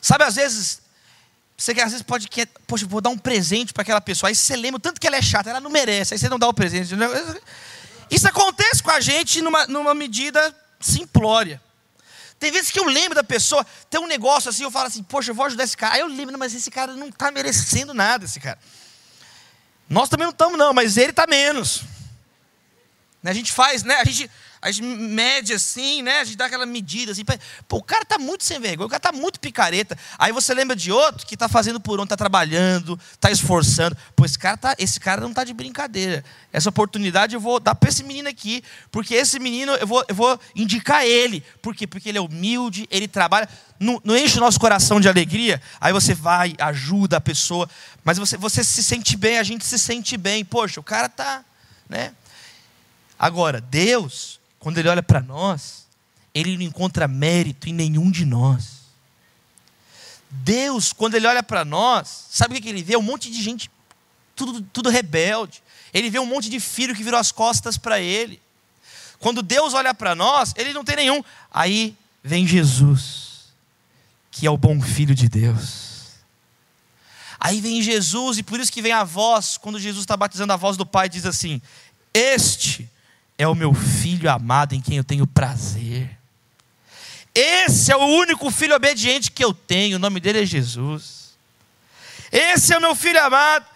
[0.00, 0.81] Sabe, às vezes
[1.62, 4.28] você às vezes pode quer, poxa, vou dar um presente para aquela pessoa.
[4.28, 6.12] Aí você lembra tanto que ela é chata, ela não merece.
[6.12, 6.92] Aí você não dá o presente.
[8.10, 11.62] Isso acontece com a gente numa, numa medida simplória.
[12.40, 15.30] Tem vezes que eu lembro da pessoa, tem um negócio assim, eu falo assim, poxa,
[15.30, 15.94] eu vou ajudar esse cara.
[15.94, 18.58] Aí eu lembro, mas esse cara não está merecendo nada, esse cara.
[19.88, 21.82] Nós também não estamos, não, mas ele está menos.
[23.22, 23.94] Né, a gente faz, né?
[24.00, 24.28] A gente,
[24.62, 26.20] a gente mede assim, né?
[26.20, 27.24] A gente dá aquela medida assim.
[27.66, 29.98] Pô, o cara está muito sem vergonha, o cara está muito picareta.
[30.16, 33.96] Aí você lembra de outro que está fazendo por onde, está trabalhando, está esforçando.
[34.14, 36.24] Pô, esse cara, tá, esse cara não está de brincadeira.
[36.52, 40.14] Essa oportunidade eu vou dar para esse menino aqui, porque esse menino eu vou, eu
[40.14, 41.42] vou indicar ele.
[41.60, 41.84] Por quê?
[41.84, 43.48] Porque ele é humilde, ele trabalha.
[43.80, 45.60] Não, não enche o nosso coração de alegria.
[45.80, 47.68] Aí você vai, ajuda a pessoa.
[48.04, 50.44] Mas você, você se sente bem, a gente se sente bem.
[50.44, 51.44] Poxa, o cara está.
[51.88, 52.12] Né?
[53.18, 55.88] Agora, Deus quando ele olha para nós,
[56.32, 58.82] ele não encontra mérito em nenhum de nós.
[60.30, 62.96] Deus, quando ele olha para nós, sabe o que ele vê?
[62.96, 63.68] Um monte de gente,
[64.36, 65.60] tudo, tudo rebelde.
[65.92, 68.40] Ele vê um monte de filho que virou as costas para ele.
[69.18, 71.24] Quando Deus olha para nós, ele não tem nenhum.
[71.52, 73.52] Aí vem Jesus,
[74.30, 76.12] que é o bom filho de Deus.
[77.40, 80.56] Aí vem Jesus, e por isso que vem a voz, quando Jesus está batizando a
[80.56, 81.60] voz do Pai, diz assim:
[82.14, 82.88] Este
[83.42, 86.16] é o meu filho amado em quem eu tenho prazer.
[87.34, 91.36] Esse é o único filho obediente que eu tenho, o nome dele é Jesus.
[92.30, 93.66] Esse é o meu filho amado.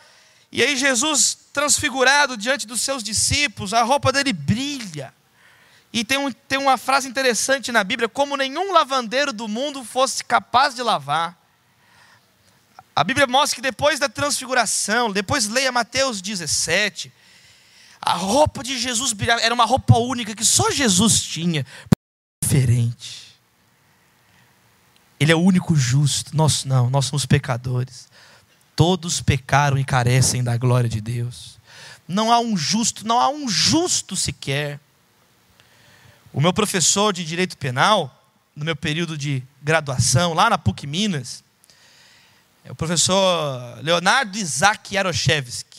[0.52, 5.12] E aí, Jesus, transfigurado diante dos seus discípulos, a roupa dele brilha.
[5.92, 10.22] E tem, um, tem uma frase interessante na Bíblia: como nenhum lavandeiro do mundo fosse
[10.22, 11.36] capaz de lavar.
[12.94, 17.12] A Bíblia mostra que depois da transfiguração, depois leia Mateus 17,
[18.06, 21.66] a roupa de Jesus brilhava, era uma roupa única que só Jesus tinha,
[22.40, 23.36] diferente.
[25.18, 28.08] Ele é o único justo, nós não, nós somos pecadores.
[28.76, 31.58] Todos pecaram e carecem da glória de Deus.
[32.06, 34.78] Não há um justo, não há um justo sequer.
[36.32, 41.42] O meu professor de direito penal, no meu período de graduação, lá na PUC Minas,
[42.64, 45.75] é o professor Leonardo Isaac Yaroshevsky.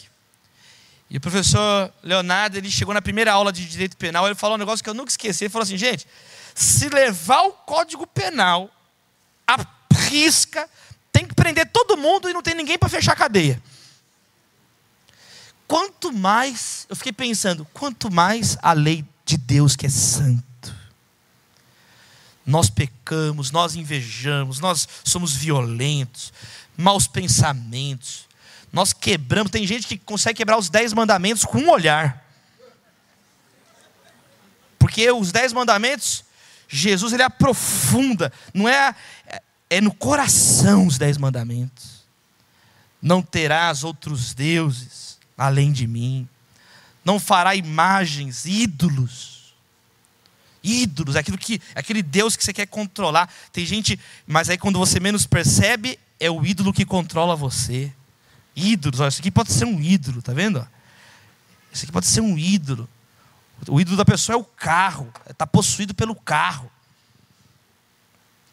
[1.10, 4.60] E o professor Leonardo, ele chegou na primeira aula de direito penal, ele falou um
[4.60, 5.46] negócio que eu nunca esqueci.
[5.46, 6.06] Ele falou assim: gente,
[6.54, 8.70] se levar o código penal
[9.48, 10.70] a risca,
[11.12, 13.62] tem que prender todo mundo e não tem ninguém para fechar a cadeia.
[15.68, 20.44] Quanto mais, eu fiquei pensando, quanto mais a lei de Deus que é santo.
[22.46, 26.32] Nós pecamos, nós invejamos, nós somos violentos,
[26.78, 28.27] maus pensamentos,
[28.78, 32.24] nós quebramos, tem gente que consegue quebrar os dez mandamentos com um olhar.
[34.78, 36.24] Porque os dez mandamentos,
[36.68, 38.94] Jesus ele aprofunda, não é,
[39.68, 42.06] é no coração os dez mandamentos.
[43.02, 46.30] Não terás outros deuses além de mim.
[47.04, 49.56] Não fará imagens, ídolos.
[50.64, 53.28] Ídolos, aquilo que, aquele Deus que você quer controlar.
[53.52, 57.92] Tem gente, mas aí quando você menos percebe, é o ídolo que controla você.
[58.60, 60.68] Ídolos, olha, isso aqui pode ser um ídolo, tá vendo?
[61.72, 62.90] Isso aqui pode ser um ídolo.
[63.68, 66.72] O ídolo da pessoa é o carro, está possuído pelo carro.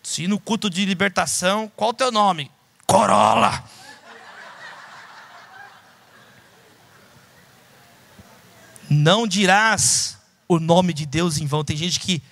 [0.03, 2.51] Se no culto de libertação, qual o teu nome?
[2.87, 3.65] Corolla.
[8.91, 11.65] Não dirás o nome de Deus em vão.
[11.65, 12.23] Tem gente que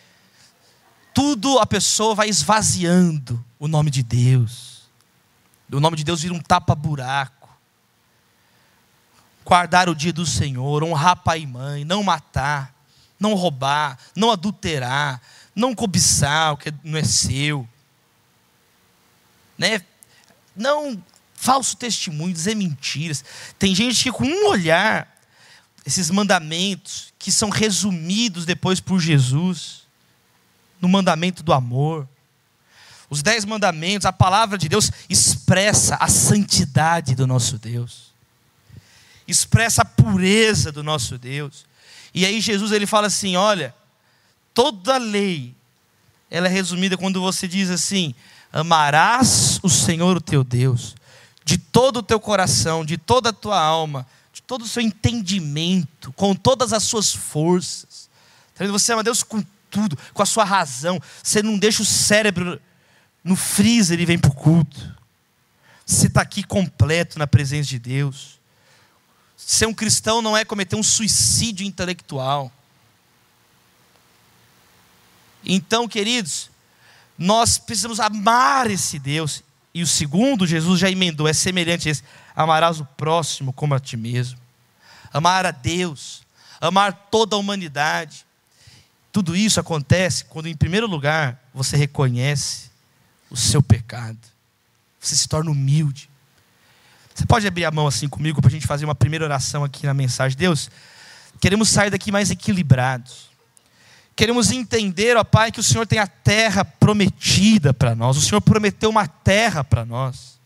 [1.14, 4.82] tudo a pessoa vai esvaziando o nome de Deus.
[5.72, 7.41] O nome de Deus vira um tapa-buraco.
[9.44, 12.74] Guardar o dia do Senhor, honrar pai e mãe, não matar,
[13.18, 15.20] não roubar, não adulterar,
[15.54, 17.68] não cobiçar o que não é seu,
[19.58, 19.82] né?
[20.54, 21.02] Não
[21.34, 23.24] falso testemunho, dizer mentiras.
[23.58, 25.08] Tem gente que com um olhar,
[25.84, 29.82] esses mandamentos que são resumidos depois por Jesus,
[30.80, 32.08] no mandamento do amor.
[33.10, 38.11] Os dez mandamentos, a palavra de Deus expressa a santidade do nosso Deus,
[39.26, 41.64] expressa a pureza do nosso Deus.
[42.14, 43.74] E aí Jesus ele fala assim: olha,
[44.52, 45.54] toda lei,
[46.30, 48.14] ela é resumida quando você diz assim:
[48.52, 50.94] amarás o Senhor o teu Deus,
[51.44, 56.12] de todo o teu coração, de toda a tua alma, de todo o seu entendimento,
[56.12, 58.10] com todas as suas forças.
[58.54, 61.00] Tá você ama Deus com tudo, com a sua razão.
[61.22, 62.60] Você não deixa o cérebro
[63.24, 64.94] no freezer e vem para o culto.
[65.84, 68.40] Você está aqui completo na presença de Deus.
[69.46, 72.50] Ser um cristão não é cometer um suicídio intelectual.
[75.44, 76.50] Então, queridos,
[77.18, 79.42] nós precisamos amar esse Deus.
[79.74, 82.02] E o segundo, Jesus já emendou, é semelhante a esse:
[82.36, 84.38] amarás o próximo como a ti mesmo.
[85.12, 86.22] Amar a Deus,
[86.60, 88.24] amar toda a humanidade.
[89.10, 92.70] Tudo isso acontece quando, em primeiro lugar, você reconhece
[93.28, 94.18] o seu pecado.
[94.98, 96.08] Você se torna humilde.
[97.14, 99.86] Você pode abrir a mão assim comigo para a gente fazer uma primeira oração aqui
[99.86, 100.36] na mensagem.
[100.36, 100.70] Deus,
[101.40, 103.30] queremos sair daqui mais equilibrados.
[104.14, 108.16] Queremos entender, ó Pai, que o Senhor tem a terra prometida para nós.
[108.16, 110.38] O Senhor prometeu uma terra para nós.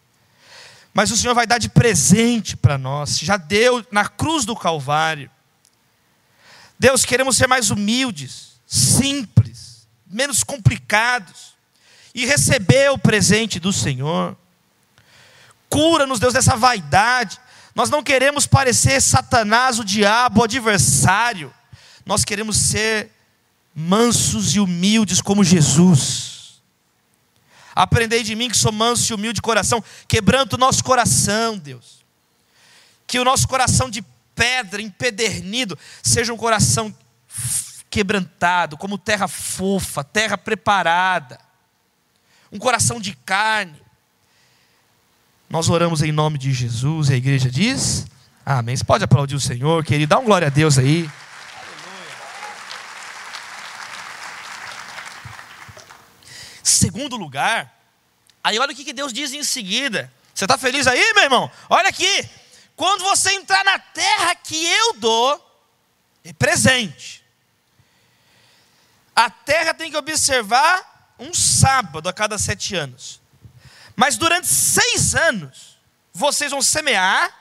[0.95, 3.19] Mas o Senhor vai dar de presente para nós.
[3.19, 5.31] Já deu na cruz do Calvário.
[6.79, 11.55] Deus, queremos ser mais humildes, simples, menos complicados
[12.15, 14.37] e receber o presente do Senhor.
[15.69, 17.39] Cura-nos, Deus, dessa vaidade.
[17.75, 21.53] Nós não queremos parecer Satanás, o diabo, o adversário.
[22.05, 23.11] Nós queremos ser
[23.75, 26.63] mansos e humildes como Jesus.
[27.75, 32.03] Aprendei de mim que sou manso e humilde de coração, quebrando o nosso coração, Deus.
[33.07, 34.03] Que o nosso coração de
[34.35, 36.97] pedra, empedernido, seja um coração
[37.91, 41.39] quebrantado, como terra fofa, terra preparada,
[42.51, 43.86] um coração de carne.
[45.49, 48.07] Nós oramos em nome de Jesus e a igreja diz:
[48.45, 48.77] Amém.
[48.77, 51.09] Você pode aplaudir o Senhor, querido, dá um glória a Deus aí.
[56.63, 57.73] Segundo lugar,
[58.43, 60.13] aí olha o que Deus diz em seguida.
[60.35, 61.51] Você está feliz aí, meu irmão?
[61.71, 62.29] Olha aqui.
[62.75, 65.63] Quando você entrar na terra que eu dou,
[66.25, 67.25] é presente.
[69.15, 73.21] A terra tem que observar um sábado a cada sete anos.
[73.97, 75.79] Mas durante seis anos,
[76.13, 77.35] vocês vão semear,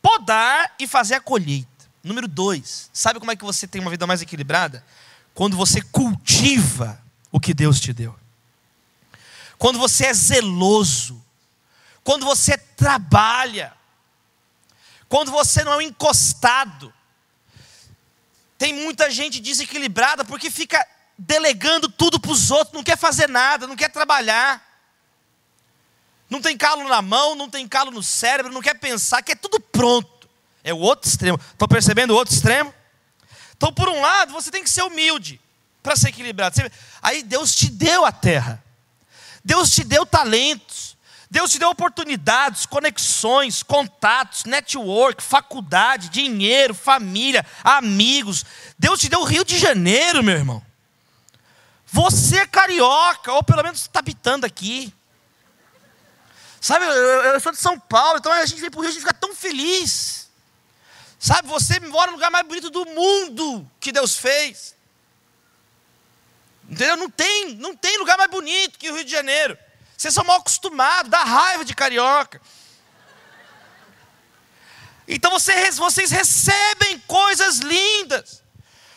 [0.00, 1.68] podar e fazer a colheita.
[2.02, 4.84] Número dois, sabe como é que você tem uma vida mais equilibrada?
[5.34, 7.02] Quando você cultiva
[7.32, 8.16] o que Deus te deu
[9.58, 11.22] quando você é zeloso,
[12.04, 13.72] quando você trabalha,
[15.08, 16.92] quando você não é um encostado.
[18.58, 20.86] Tem muita gente desequilibrada porque fica
[21.18, 24.62] delegando tudo para os outros, não quer fazer nada, não quer trabalhar.
[26.28, 29.60] Não tem calo na mão, não tem calo no cérebro, não quer pensar, quer tudo
[29.60, 30.28] pronto.
[30.64, 31.38] É o outro extremo.
[31.52, 32.74] Estão percebendo o outro extremo?
[33.56, 35.40] Então, por um lado, você tem que ser humilde
[35.82, 36.56] para ser equilibrado.
[37.00, 38.62] Aí Deus te deu a terra.
[39.44, 40.96] Deus te deu talentos,
[41.30, 48.44] Deus te deu oportunidades, conexões, contatos, network, faculdade, dinheiro, família, amigos.
[48.76, 50.60] Deus te deu o Rio de Janeiro, meu irmão.
[51.86, 54.92] Você é carioca, ou pelo menos está habitando aqui.
[56.66, 58.98] Sabe, eu, eu, sou de São Paulo, então a gente vem para o Rio e
[58.98, 60.28] fica tão feliz.
[61.16, 64.74] Sabe, você mora no lugar mais bonito do mundo que Deus fez.
[66.68, 66.96] Entendeu?
[66.96, 69.56] Não tem, não tem lugar mais bonito que o Rio de Janeiro.
[69.96, 72.42] Vocês são mal acostumados, dá raiva de carioca.
[75.06, 78.42] Então vocês, vocês recebem coisas lindas.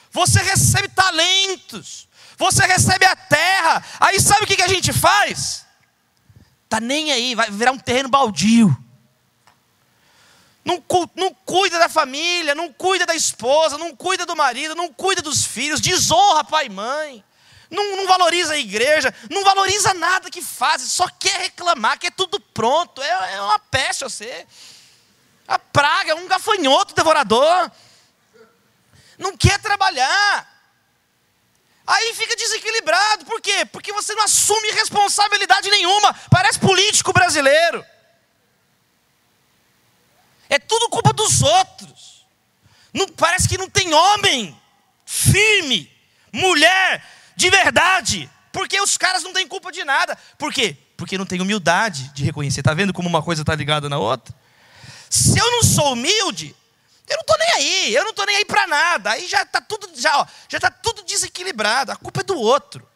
[0.09, 2.07] Você recebe talentos.
[2.35, 3.85] Você recebe a terra.
[3.99, 5.68] Aí sabe o que a gente faz?
[6.69, 8.77] Tá nem aí, vai virar um terreno baldio.
[10.63, 10.83] Não,
[11.15, 15.43] não cuida da família, não cuida da esposa, não cuida do marido, não cuida dos
[15.43, 17.25] filhos, desonra pai e mãe
[17.69, 22.39] não, não, valoriza a igreja, não valoriza nada que faz, só quer reclamar, quer tudo
[22.39, 23.01] pronto.
[23.01, 24.47] É, é uma peste você.
[25.47, 27.71] A praga é um gafanhoto devorador.
[29.17, 30.58] Não quer trabalhar.
[31.89, 33.25] Aí fica desequilibrado.
[33.25, 33.65] Por quê?
[33.65, 36.13] Porque você não assume responsabilidade nenhuma.
[36.29, 37.83] Parece político brasileiro.
[40.47, 42.27] É tudo culpa dos outros.
[42.93, 44.55] Não, parece que não tem homem
[45.03, 45.91] firme,
[46.31, 47.03] mulher
[47.35, 50.15] de verdade, porque os caras não têm culpa de nada.
[50.37, 50.77] Por quê?
[50.95, 52.59] Porque não tem humildade de reconhecer.
[52.59, 54.35] Está vendo como uma coisa está ligada na outra?
[55.09, 56.55] Se eu não sou humilde,
[57.09, 59.11] eu não estou nem aí, eu não estou nem aí para nada.
[59.11, 61.91] Aí já está tudo, já, ó, já está tudo desequilibrado.
[61.91, 62.87] A culpa é do outro.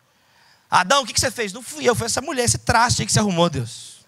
[0.70, 1.51] Adão, o que, que você fez?
[1.51, 4.05] Não fui eu, foi essa mulher, esse traste aí que você arrumou, Deus.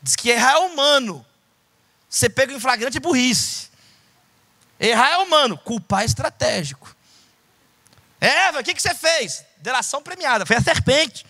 [0.00, 1.24] Diz que errar é humano.
[2.08, 3.68] Você pega em flagrante burrice.
[4.80, 6.94] Errar é humano, culpar é estratégico.
[8.20, 9.44] Eva, o que, que você fez?
[9.58, 11.26] Delação premiada, foi a serpente.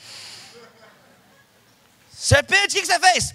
[2.12, 3.34] Serpente, o que, que você fez?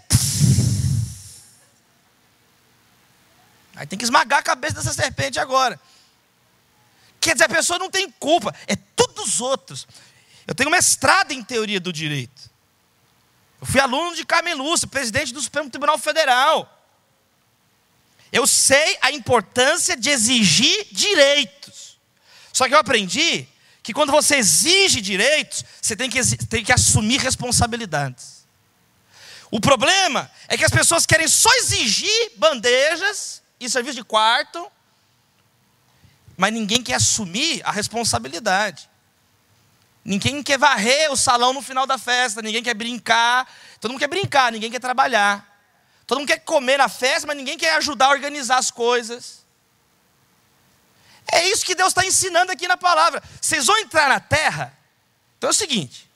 [3.82, 5.82] Aí tem que esmagar a cabeça dessa serpente agora.
[7.20, 9.88] Quer dizer, a pessoa não tem culpa, é tudo dos outros.
[10.46, 12.48] Eu tenho mestrado em teoria do direito.
[13.60, 16.80] Eu fui aluno de Carmen Lúcia, presidente do Supremo Tribunal Federal.
[18.32, 21.98] Eu sei a importância de exigir direitos.
[22.54, 23.48] Só que eu aprendi
[23.82, 28.46] que quando você exige direitos, você tem que, tem que assumir responsabilidades.
[29.50, 34.70] O problema é que as pessoas querem só exigir bandejas e serviço de quarto,
[36.36, 38.90] mas ninguém quer assumir a responsabilidade.
[40.04, 43.48] Ninguém quer varrer o salão no final da festa, ninguém quer brincar.
[43.80, 45.48] Todo mundo quer brincar, ninguém quer trabalhar.
[46.08, 49.46] Todo mundo quer comer na festa, mas ninguém quer ajudar a organizar as coisas.
[51.32, 53.22] É isso que Deus está ensinando aqui na palavra.
[53.40, 54.76] Vocês vão entrar na terra.
[55.38, 56.10] Então é o seguinte: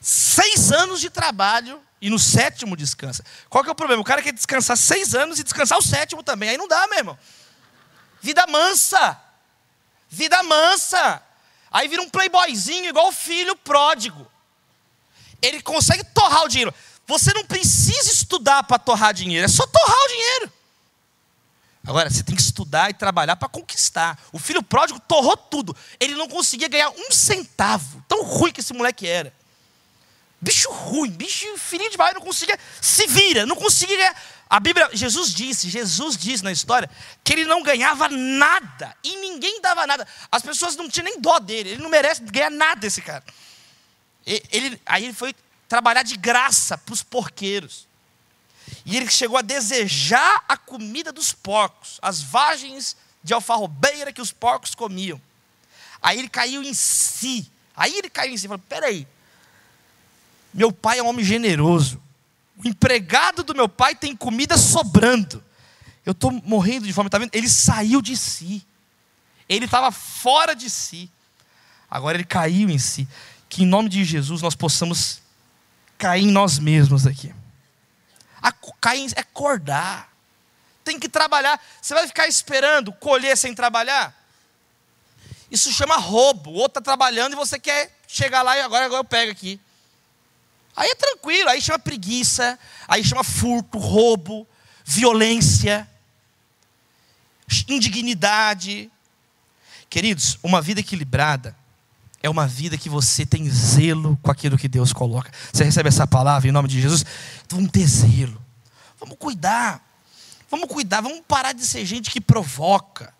[0.00, 3.24] seis anos de trabalho e no sétimo descansa.
[3.48, 4.00] Qual que é o problema?
[4.00, 6.50] O cara quer descansar seis anos e descansar o sétimo também.
[6.50, 7.18] Aí não dá, meu irmão.
[8.20, 9.20] Vida mansa.
[10.08, 11.22] Vida mansa.
[11.70, 14.30] Aí vira um playboyzinho igual o filho pródigo.
[15.42, 16.72] Ele consegue torrar o dinheiro.
[17.06, 20.52] Você não precisa estudar para torrar dinheiro, é só torrar o dinheiro.
[21.86, 24.18] Agora, você tem que estudar e trabalhar para conquistar.
[24.30, 25.74] O filho pródigo torrou tudo.
[25.98, 28.04] Ele não conseguia ganhar um centavo.
[28.06, 29.32] Tão ruim que esse moleque era.
[30.40, 32.58] Bicho ruim, bicho filhinho de pai, não conseguia.
[32.80, 34.14] Se vira, não conseguia.
[34.48, 36.88] A Bíblia, Jesus disse, Jesus disse na história,
[37.22, 38.96] que ele não ganhava nada.
[39.02, 40.06] E ninguém dava nada.
[40.30, 41.70] As pessoas não tinham nem dó dele.
[41.70, 43.24] Ele não merece ganhar nada, esse cara.
[44.24, 45.34] Ele, aí ele foi
[45.68, 47.88] trabalhar de graça para os porqueiros.
[48.86, 54.32] E ele chegou a desejar a comida dos porcos, as vagens de alfarrobeira que os
[54.32, 55.20] porcos comiam.
[56.00, 57.50] Aí ele caiu em si.
[57.76, 59.06] Aí ele caiu em si e falou: peraí,
[60.52, 62.02] meu pai é um homem generoso.
[62.62, 65.44] O empregado do meu pai tem comida sobrando.
[66.04, 67.34] Eu estou morrendo de fome, está vendo?
[67.34, 68.66] Ele saiu de si.
[69.48, 71.10] Ele estava fora de si.
[71.90, 73.06] Agora ele caiu em si.
[73.48, 75.20] Que em nome de Jesus nós possamos
[75.96, 77.32] cair em nós mesmos aqui.
[78.80, 80.12] Cair é acordar.
[80.84, 81.60] Tem que trabalhar.
[81.80, 84.14] Você vai ficar esperando colher sem trabalhar?
[85.50, 86.50] Isso chama roubo.
[86.50, 89.60] O outro está trabalhando e você quer chegar lá e agora, agora eu pego aqui.
[90.78, 92.56] Aí é tranquilo, aí chama preguiça,
[92.86, 94.46] aí chama furto, roubo,
[94.84, 95.88] violência,
[97.66, 98.88] indignidade.
[99.90, 101.56] Queridos, uma vida equilibrada
[102.22, 105.32] é uma vida que você tem zelo com aquilo que Deus coloca.
[105.52, 107.04] Você recebe essa palavra em nome de Jesus?
[107.48, 108.40] Vamos ter zelo.
[109.00, 109.84] Vamos cuidar.
[110.48, 113.12] Vamos cuidar, vamos parar de ser gente que provoca.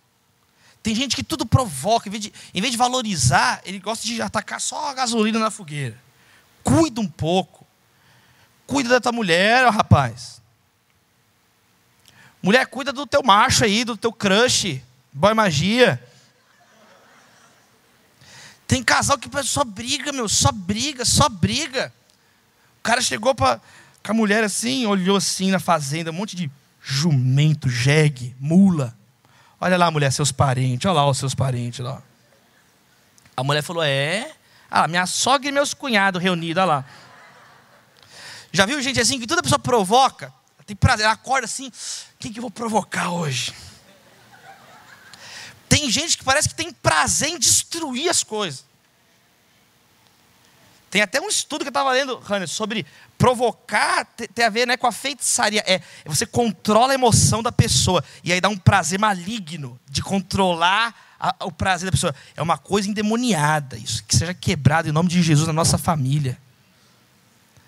[0.80, 4.22] Tem gente que tudo provoca, em vez de, em vez de valorizar, ele gosta de
[4.22, 6.06] atacar só a gasolina na fogueira.
[6.68, 7.66] Cuida um pouco.
[8.66, 10.42] Cuida da tua mulher, rapaz.
[12.42, 16.02] Mulher, cuida do teu macho aí, do teu crush, boy magia.
[18.66, 21.90] Tem casal que só briga, meu, só briga, só briga.
[22.80, 26.50] O cara chegou com a mulher assim, olhou assim na fazenda, um monte de
[26.82, 28.94] jumento, jegue, mula.
[29.58, 32.02] Olha lá, mulher, seus parentes, olha lá os seus parentes lá.
[33.34, 34.34] A mulher falou: É?
[34.70, 36.84] Ah, minha sogra e meus cunhados reunidos, olha lá.
[38.52, 40.32] Já viu gente assim que toda pessoa provoca?
[40.66, 41.72] Tem prazer, ela acorda assim:
[42.18, 43.54] quem que eu vou provocar hoje?
[45.68, 48.64] Tem gente que parece que tem prazer em destruir as coisas.
[50.90, 52.86] Tem até um estudo que eu estava lendo, Hannes, sobre
[53.18, 55.62] provocar, tem a ver né, com a feitiçaria.
[55.66, 61.07] É, você controla a emoção da pessoa, e aí dá um prazer maligno de controlar
[61.18, 62.14] a, o prazer da pessoa.
[62.36, 66.38] É uma coisa endemoniada, isso, que seja quebrado em nome de Jesus na nossa família.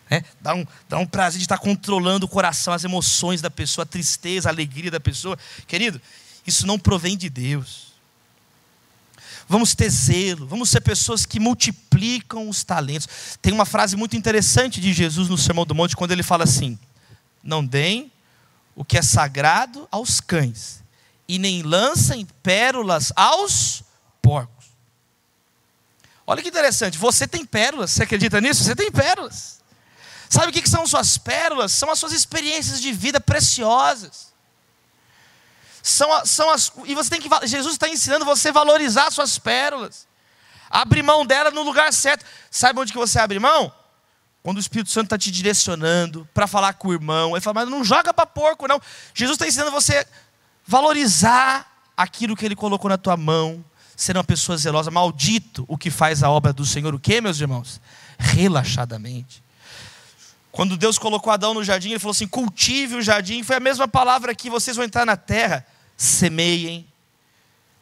[0.09, 3.84] É, dá, um, dá um prazer de estar controlando o coração, as emoções da pessoa,
[3.84, 5.38] a tristeza, a alegria da pessoa.
[5.66, 6.01] Querido,
[6.46, 7.90] isso não provém de Deus
[9.51, 13.09] vamos ter zelo, vamos ser pessoas que multiplicam os talentos.
[13.42, 16.78] Tem uma frase muito interessante de Jesus no Sermão do Monte, quando ele fala assim:
[17.42, 18.12] Não deem
[18.76, 20.80] o que é sagrado aos cães,
[21.31, 23.85] e nem lançem pérolas aos
[24.20, 24.66] porcos.
[26.26, 28.64] Olha que interessante, você tem pérolas, você acredita nisso?
[28.64, 29.61] Você tem pérolas.
[30.28, 31.70] Sabe o que são suas pérolas?
[31.70, 34.33] São as suas experiências de vida preciosas.
[35.81, 40.09] São, são as, e você tem que, Jesus está ensinando você a valorizar suas pérolas.
[40.68, 42.24] Abre mão dela no lugar certo.
[42.51, 43.72] Sabe onde que você abre mão?
[44.43, 47.33] Quando o Espírito Santo está te direcionando para falar com o irmão.
[47.33, 48.81] Ele fala, mas não joga para porco, não.
[49.14, 50.05] Jesus está ensinando você
[50.71, 51.66] valorizar
[51.97, 53.64] aquilo que ele colocou na tua mão.
[53.97, 54.89] Ser uma pessoa zelosa.
[54.89, 56.95] Maldito o que faz a obra do Senhor.
[56.95, 57.81] O que, meus irmãos?
[58.16, 59.43] Relaxadamente.
[60.53, 63.43] Quando Deus colocou Adão no jardim, ele falou assim: cultive o jardim.
[63.43, 65.66] Foi a mesma palavra que vocês vão entrar na terra.
[65.97, 66.87] Semeiem,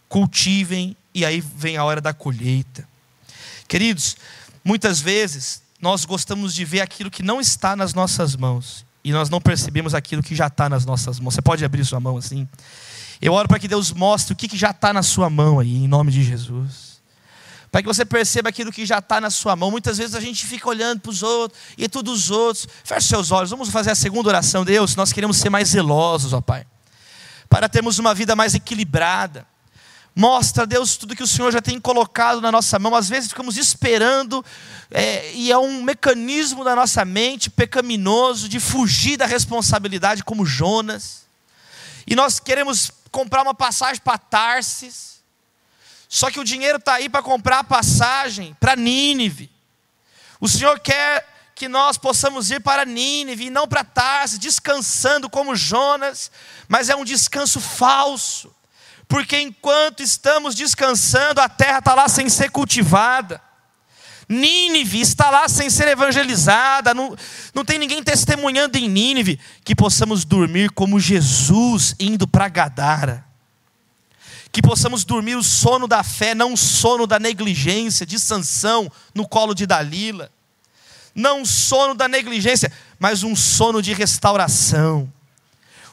[0.08, 2.88] cultivem, e aí vem a hora da colheita.
[3.68, 4.16] Queridos,
[4.64, 9.30] muitas vezes nós gostamos de ver aquilo que não está nas nossas mãos, e nós
[9.30, 11.34] não percebemos aquilo que já está nas nossas mãos.
[11.34, 12.48] Você pode abrir sua mão assim?
[13.20, 15.76] Eu oro para que Deus mostre o que, que já está na sua mão aí,
[15.76, 16.88] em nome de Jesus
[17.70, 19.70] para que você perceba aquilo que já está na sua mão.
[19.70, 22.66] Muitas vezes a gente fica olhando para os outros e tudo os outros.
[22.84, 24.64] Feche seus olhos, vamos fazer a segunda oração.
[24.64, 26.66] Deus, nós queremos ser mais zelosos, ó Pai,
[27.48, 29.46] para termos uma vida mais equilibrada.
[30.18, 32.94] Mostra, Deus, tudo que o Senhor já tem colocado na nossa mão.
[32.94, 34.44] Às vezes ficamos esperando,
[34.90, 41.26] é, e é um mecanismo da nossa mente pecaminoso de fugir da responsabilidade, como Jonas.
[42.06, 45.18] E nós queremos comprar uma passagem para Tarsis
[46.08, 49.50] só que o dinheiro está aí para comprar a passagem para Nínive.
[50.40, 55.54] O Senhor quer que nós possamos ir para Nínive e não para Tarsis, descansando como
[55.54, 56.30] Jonas,
[56.66, 58.54] mas é um descanso falso,
[59.08, 63.40] porque enquanto estamos descansando, a terra está lá sem ser cultivada.
[64.28, 67.16] Nínive está lá sem ser evangelizada, não,
[67.54, 73.24] não tem ninguém testemunhando em Nínive, que possamos dormir como Jesus indo para Gadara.
[74.52, 79.26] Que possamos dormir o sono da fé, não o sono da negligência, de Sansão no
[79.26, 80.30] colo de Dalila,
[81.14, 85.10] não o sono da negligência, mas um sono de restauração,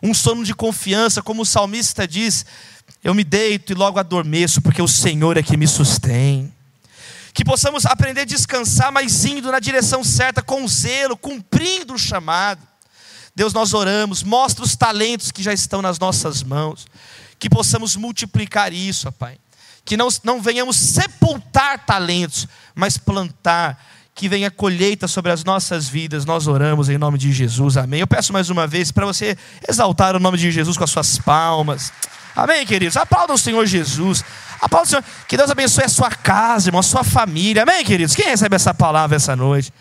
[0.03, 2.45] um sono de confiança, como o salmista diz:
[3.03, 6.53] eu me deito e logo adormeço, porque o Senhor é que me sustém.
[7.33, 12.61] Que possamos aprender a descansar, mas indo na direção certa, com zelo, cumprindo o chamado.
[13.35, 16.85] Deus, nós oramos, mostra os talentos que já estão nas nossas mãos
[17.39, 19.37] que possamos multiplicar isso, ó Pai.
[19.83, 23.83] Que não, não venhamos sepultar talentos, mas plantar,
[24.15, 26.25] que venha colheita sobre as nossas vidas.
[26.25, 27.99] Nós oramos em nome de Jesus, amém.
[27.99, 31.19] Eu peço mais uma vez para você exaltar o nome de Jesus com as suas
[31.19, 31.91] palmas.
[32.35, 32.97] Amém, queridos?
[32.97, 34.23] Aplaudam o Senhor Jesus.
[34.59, 35.03] Aplaudam o Senhor.
[35.27, 37.63] Que Deus abençoe a sua casa, irmão, a sua família.
[37.63, 38.13] Amém, queridos?
[38.13, 39.73] Quem recebe essa palavra essa noite?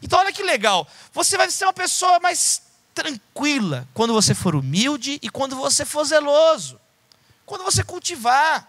[0.00, 0.86] Então, olha que legal.
[1.12, 2.62] Você vai ser uma pessoa mais
[2.94, 6.78] tranquila quando você for humilde e quando você for zeloso.
[7.44, 8.66] Quando você cultivar,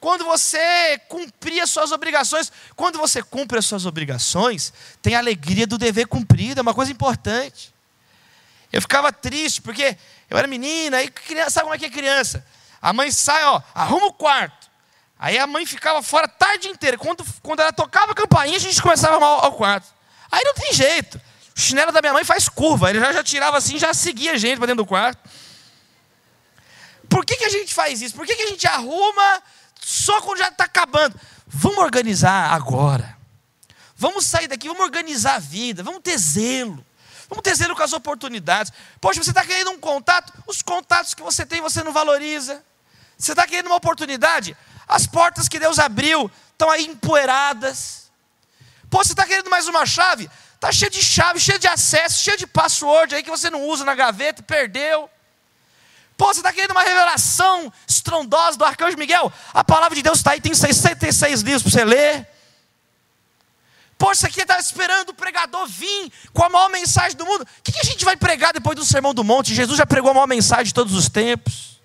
[0.00, 4.72] quando você cumprir as suas obrigações, quando você cumpre as suas obrigações,
[5.02, 7.72] tem a alegria do dever cumprido, é uma coisa importante.
[8.72, 9.96] Eu ficava triste porque
[10.30, 12.46] eu era menina, aí criança, sabe como é que é criança?
[12.80, 14.70] A mãe sai, ó, arruma o quarto.
[15.18, 16.96] Aí a mãe ficava fora a tarde inteira.
[16.96, 19.86] Quando, quando ela tocava a campainha, a gente começava a arrumar o quarto.
[20.32, 21.20] Aí não tem jeito.
[21.54, 22.88] O chinelo da minha mãe faz curva.
[22.88, 25.20] Ele já, já tirava assim, já seguia a gente para dentro do quarto.
[27.06, 28.14] Por que, que a gente faz isso?
[28.14, 29.42] Por que, que a gente arruma
[29.78, 31.20] só quando já está acabando?
[31.46, 33.18] Vamos organizar agora.
[33.96, 36.82] Vamos sair daqui, vamos organizar a vida, vamos ter zelo.
[37.30, 38.72] Vamos ter zelo com as oportunidades.
[39.00, 40.32] Poxa, você está querendo um contato?
[40.48, 42.62] Os contatos que você tem você não valoriza.
[43.16, 44.56] Você está querendo uma oportunidade?
[44.88, 48.10] As portas que Deus abriu estão aí empoeiradas.
[48.90, 50.28] Pô, você está querendo mais uma chave?
[50.56, 53.84] Está cheio de chave, cheio de acesso, cheio de password aí que você não usa
[53.84, 55.08] na gaveta, perdeu.
[56.16, 59.32] Pô, você está querendo uma revelação estrondosa do arcanjo Miguel?
[59.54, 62.28] A palavra de Deus está aí, tem 66 livros para você ler.
[64.00, 67.42] Poxa, aqui está esperando o pregador vir com a maior mensagem do mundo.
[67.42, 69.54] O que, que a gente vai pregar depois do Sermão do Monte?
[69.54, 71.82] Jesus já pregou a maior mensagem de todos os tempos.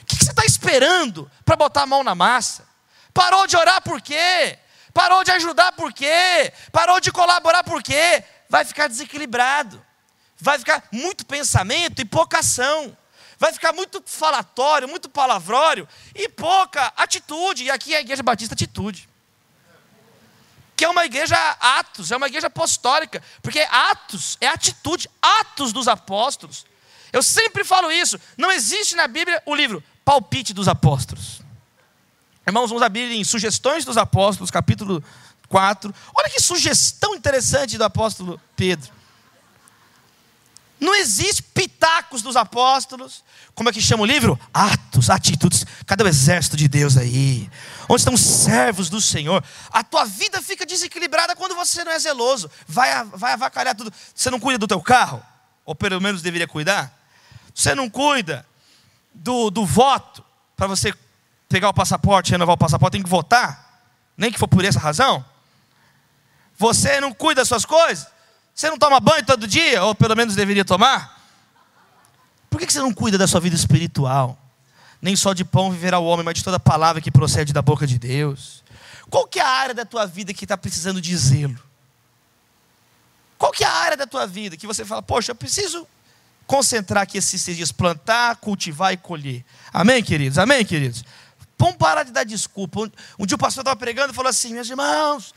[0.00, 2.66] O que, que você está esperando para botar a mão na massa?
[3.12, 4.58] Parou de orar por quê?
[4.94, 6.50] Parou de ajudar por quê?
[6.72, 8.24] Parou de colaborar por quê?
[8.48, 9.84] Vai ficar desequilibrado.
[10.40, 12.96] Vai ficar muito pensamento e pouca ação
[13.36, 17.64] vai ficar muito falatório, muito palavrório e pouca atitude.
[17.64, 19.06] E aqui é a Igreja Batista Atitude.
[20.76, 25.88] Que é uma igreja Atos, é uma igreja apostólica, porque Atos é atitude, Atos dos
[25.88, 26.66] apóstolos.
[27.12, 31.40] Eu sempre falo isso, não existe na Bíblia o livro Palpite dos Apóstolos.
[32.46, 35.02] Irmãos, vamos abrir em Sugestões dos Apóstolos, capítulo
[35.48, 35.94] 4.
[36.14, 38.92] Olha que sugestão interessante do apóstolo Pedro.
[40.80, 43.22] Não existe pitaco tacos dos apóstolos.
[43.54, 44.38] Como é que chama o livro?
[44.52, 45.66] Atos, atitudes.
[45.86, 47.50] Cadê o exército de Deus aí?
[47.88, 49.42] Onde estão os servos do Senhor?
[49.70, 52.50] A tua vida fica desequilibrada quando você não é zeloso.
[52.66, 53.92] Vai, vai avacalhar tudo.
[54.14, 55.22] Você não cuida do teu carro?
[55.64, 56.92] Ou pelo menos deveria cuidar?
[57.54, 58.46] Você não cuida
[59.12, 60.24] do, do voto
[60.56, 60.94] para você
[61.48, 63.82] pegar o passaporte, renovar o passaporte, tem que votar?
[64.16, 65.24] Nem que for por essa razão?
[66.56, 68.06] Você não cuida das suas coisas?
[68.54, 69.82] Você não toma banho todo dia?
[69.84, 71.20] Ou pelo menos deveria tomar?
[72.48, 74.38] Por que você não cuida da sua vida espiritual?
[75.04, 77.86] Nem só de pão viverá o homem, mas de toda palavra que procede da boca
[77.86, 78.64] de Deus.
[79.10, 81.58] Qual que é a área da tua vida que está precisando de zelo?
[83.36, 85.86] Qual que é a área da tua vida que você fala, poxa, eu preciso
[86.46, 89.44] concentrar aqui esses dias, plantar, cultivar e colher.
[89.70, 90.38] Amém, queridos?
[90.38, 91.04] Amém, queridos?
[91.58, 92.80] Vamos parar de dar desculpa.
[92.80, 95.34] Um, um dia o pastor estava pregando e falou assim: meus irmãos,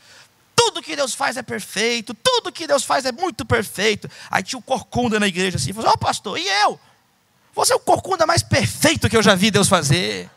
[0.56, 4.08] tudo que Deus faz é perfeito, tudo que Deus faz é muito perfeito.
[4.30, 6.80] Aí tinha o corcunda na igreja assim, falou: Ó oh, pastor, e eu?
[7.58, 10.30] Você é o corcunda mais perfeito que eu já vi Deus fazer.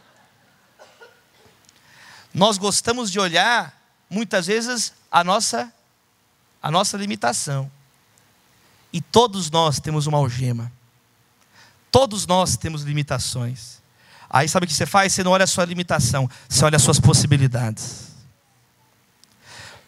[2.34, 5.72] Nós gostamos de olhar, muitas vezes, a nossa,
[6.63, 7.72] a nossa limitação.
[8.91, 10.72] E todos nós temos uma algema.
[11.91, 13.80] Todos nós temos limitações.
[14.28, 15.13] Aí sabe o que você faz?
[15.13, 18.13] Você não olha a sua limitação, você olha as suas possibilidades.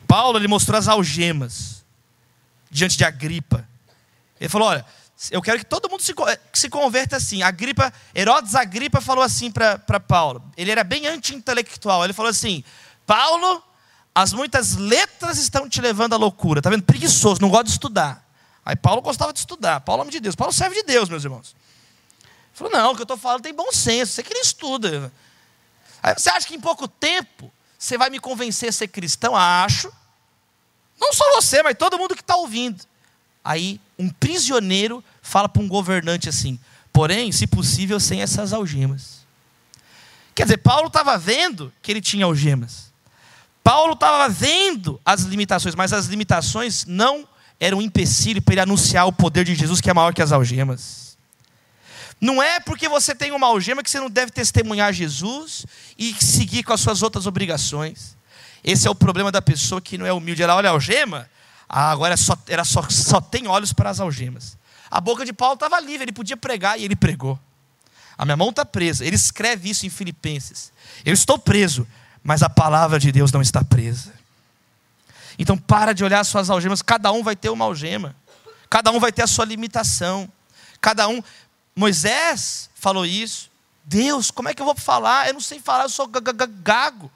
[0.07, 1.83] Paulo ele mostrou as algemas
[2.69, 3.67] diante de Agripa.
[4.39, 4.85] Ele falou: Olha,
[5.31, 6.13] eu quero que todo mundo se,
[6.51, 7.43] se converta assim.
[7.43, 10.43] Agripa, Herodes Agripa falou assim para Paulo.
[10.57, 12.03] Ele era bem anti-intelectual.
[12.03, 12.63] Ele falou assim:
[13.05, 13.63] Paulo,
[14.13, 16.59] as muitas letras estão te levando à loucura.
[16.59, 16.83] Está vendo?
[16.83, 18.23] Preguiçoso, não gosta de estudar.
[18.65, 19.81] Aí Paulo gostava de estudar.
[19.81, 20.35] Paulo é homem de Deus.
[20.35, 21.55] Paulo serve de Deus, meus irmãos.
[22.23, 24.13] Ele falou: Não, o que eu estou falando tem bom senso.
[24.13, 25.11] Você que ele estuda.
[26.01, 29.35] Aí você acha que em pouco tempo você vai me convencer a ser cristão?
[29.35, 29.91] Acho.
[30.99, 32.83] Não só você, mas todo mundo que está ouvindo.
[33.43, 36.59] Aí um prisioneiro fala para um governante assim:
[36.91, 39.23] porém, se possível, sem essas algemas.
[40.35, 42.91] Quer dizer, Paulo estava vendo que ele tinha algemas.
[43.63, 47.27] Paulo estava vendo as limitações, mas as limitações não
[47.59, 50.31] eram um empecilho para ele anunciar o poder de Jesus que é maior que as
[50.31, 51.17] algemas.
[52.19, 55.65] Não é porque você tem uma algema que você não deve testemunhar Jesus
[55.97, 58.17] e seguir com as suas outras obrigações.
[58.63, 60.41] Esse é o problema da pessoa que não é humilde.
[60.41, 61.29] Ela olha a algema,
[61.75, 64.55] ah, agora só, ela só, só tem olhos para as algemas.
[64.91, 67.39] A boca de Paulo estava livre, ele podia pregar e ele pregou.
[68.15, 69.03] A minha mão está presa.
[69.03, 70.71] Ele escreve isso em Filipenses.
[71.03, 71.87] Eu estou preso,
[72.23, 74.13] mas a palavra de Deus não está presa.
[75.39, 76.83] Então para de olhar as suas algemas.
[76.83, 78.15] Cada um vai ter uma algema.
[78.69, 80.31] Cada um vai ter a sua limitação.
[80.79, 81.23] Cada um.
[81.75, 83.49] Moisés falou isso.
[83.83, 85.27] Deus, como é que eu vou falar?
[85.27, 87.11] Eu não sei falar, eu sou gago.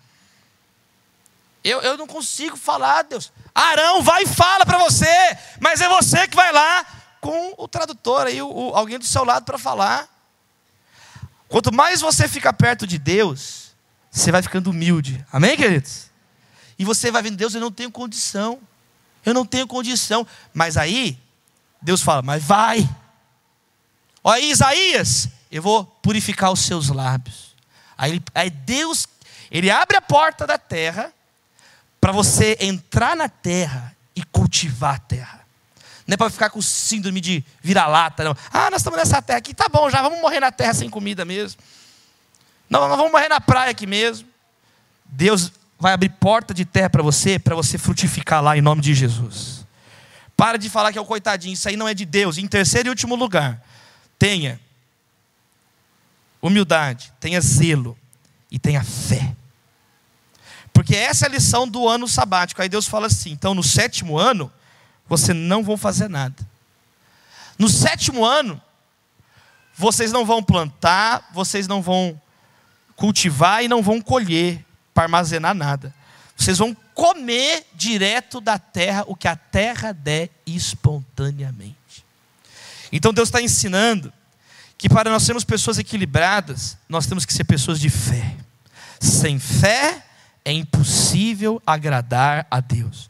[1.68, 3.32] Eu, eu não consigo falar, Deus.
[3.53, 6.86] Arão, vai e fala para você, mas é você que vai lá
[7.20, 10.07] com o tradutor aí, o, o, alguém do seu lado para falar.
[11.49, 13.76] Quanto mais você fica perto de Deus,
[14.09, 15.26] você vai ficando humilde.
[15.32, 16.09] Amém, queridos?
[16.80, 18.59] E você vai vendo, Deus, eu não tenho condição.
[19.26, 20.26] Eu não tenho condição.
[20.53, 21.20] Mas aí,
[21.82, 22.88] Deus fala, mas vai.
[24.24, 27.55] Olha aí, Isaías, eu vou purificar os seus lábios.
[27.97, 29.05] Aí, aí Deus,
[29.51, 31.11] ele abre a porta da terra
[32.08, 35.45] para você entrar na terra e cultivar a terra.
[36.08, 38.34] Não é para ficar com síndrome de vira-lata, não.
[38.49, 41.26] Ah, nós estamos nessa terra aqui, tá bom, já vamos morrer na terra sem comida
[41.26, 41.60] mesmo.
[42.70, 44.26] Não, nós vamos morrer na praia aqui mesmo.
[45.03, 48.93] Deus vai abrir porta de terra para você, para você frutificar lá em nome de
[48.93, 49.66] Jesus.
[50.38, 52.38] Para de falar que é o coitadinho, isso aí não é de Deus.
[52.38, 53.62] Em terceiro e último lugar,
[54.18, 54.58] tenha
[56.41, 57.97] humildade, tenha zelo
[58.49, 59.36] e tenha fé.
[60.88, 62.62] Porque essa é a lição do ano sabático.
[62.62, 64.50] Aí Deus fala assim: então no sétimo ano,
[65.06, 66.48] vocês não vão fazer nada.
[67.60, 68.62] No sétimo ano,
[69.76, 72.20] vocês não vão plantar, vocês não vão
[72.96, 75.94] cultivar e não vão colher para armazenar nada.
[76.38, 82.06] Vocês vão comer direto da terra o que a terra der espontaneamente.
[82.94, 84.14] Então Deus está ensinando
[84.78, 88.38] que para nós sermos pessoas equilibradas, nós temos que ser pessoas de fé.
[89.02, 90.07] Sem fé,
[90.48, 93.10] é impossível agradar a Deus.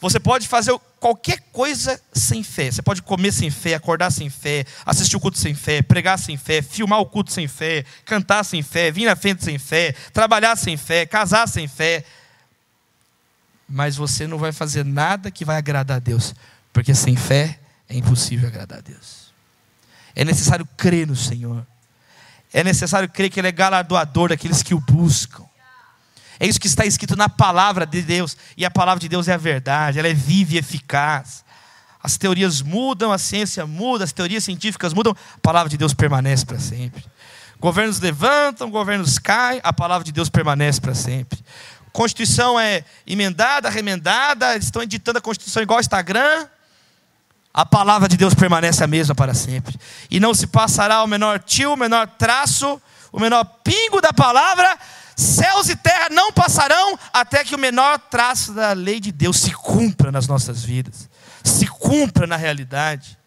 [0.00, 2.72] Você pode fazer qualquer coisa sem fé.
[2.72, 6.36] Você pode comer sem fé, acordar sem fé, assistir o culto sem fé, pregar sem
[6.36, 10.56] fé, filmar o culto sem fé, cantar sem fé, vir na frente sem fé, trabalhar
[10.56, 12.04] sem fé, casar sem fé.
[13.68, 16.34] Mas você não vai fazer nada que vai agradar a Deus,
[16.72, 19.32] porque sem fé é impossível agradar a Deus.
[20.16, 21.64] É necessário crer no Senhor.
[22.52, 25.44] É necessário crer que Ele é galardoador daqueles que o buscam.
[26.42, 28.36] É isso que está escrito na palavra de Deus.
[28.56, 31.44] E a palavra de Deus é a verdade, ela é viva e eficaz.
[32.02, 36.44] as teorias mudam, a ciência muda, as teorias científicas mudam, a palavra de Deus permanece
[36.44, 37.04] para sempre.
[37.60, 41.38] Governos levantam, governos caem, a palavra de Deus permanece para sempre.
[41.92, 46.48] Constituição é emendada, remendada, eles estão editando a Constituição igual ao Instagram.
[47.54, 49.78] A palavra de Deus permanece a mesma para sempre.
[50.10, 52.82] E não se passará o menor tio, o menor traço,
[53.12, 54.76] o menor pingo da palavra.
[55.22, 59.52] Céus e terra não passarão até que o menor traço da lei de Deus se
[59.52, 61.08] cumpra nas nossas vidas,
[61.44, 63.18] se cumpra na realidade.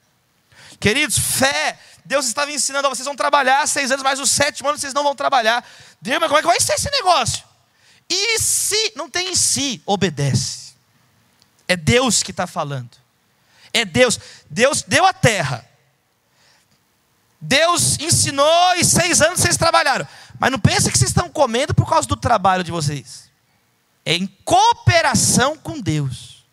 [0.80, 1.80] Queridos, fé.
[2.04, 5.16] Deus estava ensinando, vocês vão trabalhar seis anos, mas o sétimo ano vocês não vão
[5.16, 5.66] trabalhar.
[6.00, 7.44] Deus, mas como é que vai ser esse negócio?
[8.10, 10.76] E se, não tem em si, obedece.
[11.68, 12.92] É Deus que está falando.
[13.74, 14.20] É Deus.
[14.50, 15.68] Deus deu a terra.
[17.42, 20.08] Deus ensinou e seis anos vocês trabalharam.
[20.40, 23.30] Mas não pense que vocês estão comendo por causa do trabalho de vocês.
[24.04, 26.46] É em cooperação com Deus.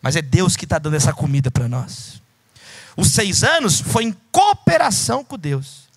[0.00, 2.20] Mas é Deus que está dando essa comida para nós.
[2.96, 5.88] Os seis anos foi em cooperação com Deus.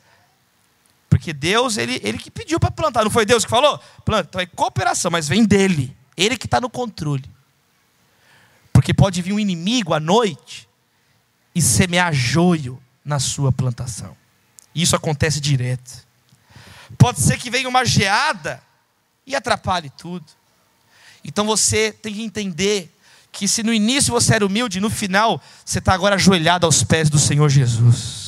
[1.10, 3.80] Porque Deus, ele, ele que pediu para plantar, não foi Deus que falou?
[4.04, 5.96] Planta, então é cooperação, mas vem dele.
[6.16, 7.30] Ele que está no controle.
[8.72, 10.70] Porque pode vir um inimigo à noite
[11.54, 14.16] e semear joio na sua plantação.
[14.74, 16.05] Isso acontece direto.
[16.98, 18.62] Pode ser que venha uma geada
[19.26, 20.26] e atrapalhe tudo.
[21.24, 22.92] Então você tem que entender
[23.32, 27.10] que se no início você era humilde, no final você está agora ajoelhado aos pés
[27.10, 28.26] do Senhor Jesus.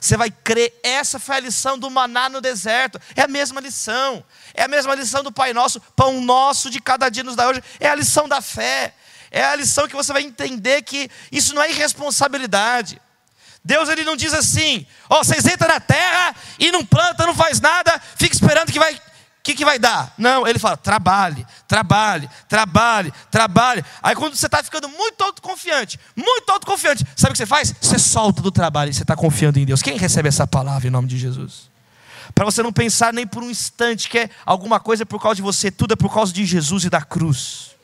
[0.00, 0.78] Você vai crer.
[0.84, 3.00] Essa foi a lição do maná no deserto.
[3.16, 4.24] É a mesma lição.
[4.54, 5.80] É a mesma lição do Pai Nosso.
[5.96, 7.62] Pão nosso de cada dia nos dá hoje.
[7.80, 8.94] É a lição da fé.
[9.32, 13.00] É a lição que você vai entender que isso não é irresponsabilidade.
[13.66, 17.34] Deus ele não diz assim: ó, oh, vocês entram na terra e não planta, não
[17.34, 18.96] faz nada, fica esperando que vai
[19.46, 20.12] que, que vai dar?
[20.18, 23.84] Não, ele fala: trabalhe, trabalhe, trabalhe, trabalhe.
[24.02, 27.72] Aí quando você está ficando muito autoconfiante, muito autoconfiante, sabe o que você faz?
[27.80, 29.82] Você solta do trabalho e você está confiando em Deus.
[29.82, 31.70] Quem recebe essa palavra em nome de Jesus?
[32.34, 35.42] Para você não pensar nem por um instante que é alguma coisa por causa de
[35.42, 37.75] você, tudo é por causa de Jesus e da cruz.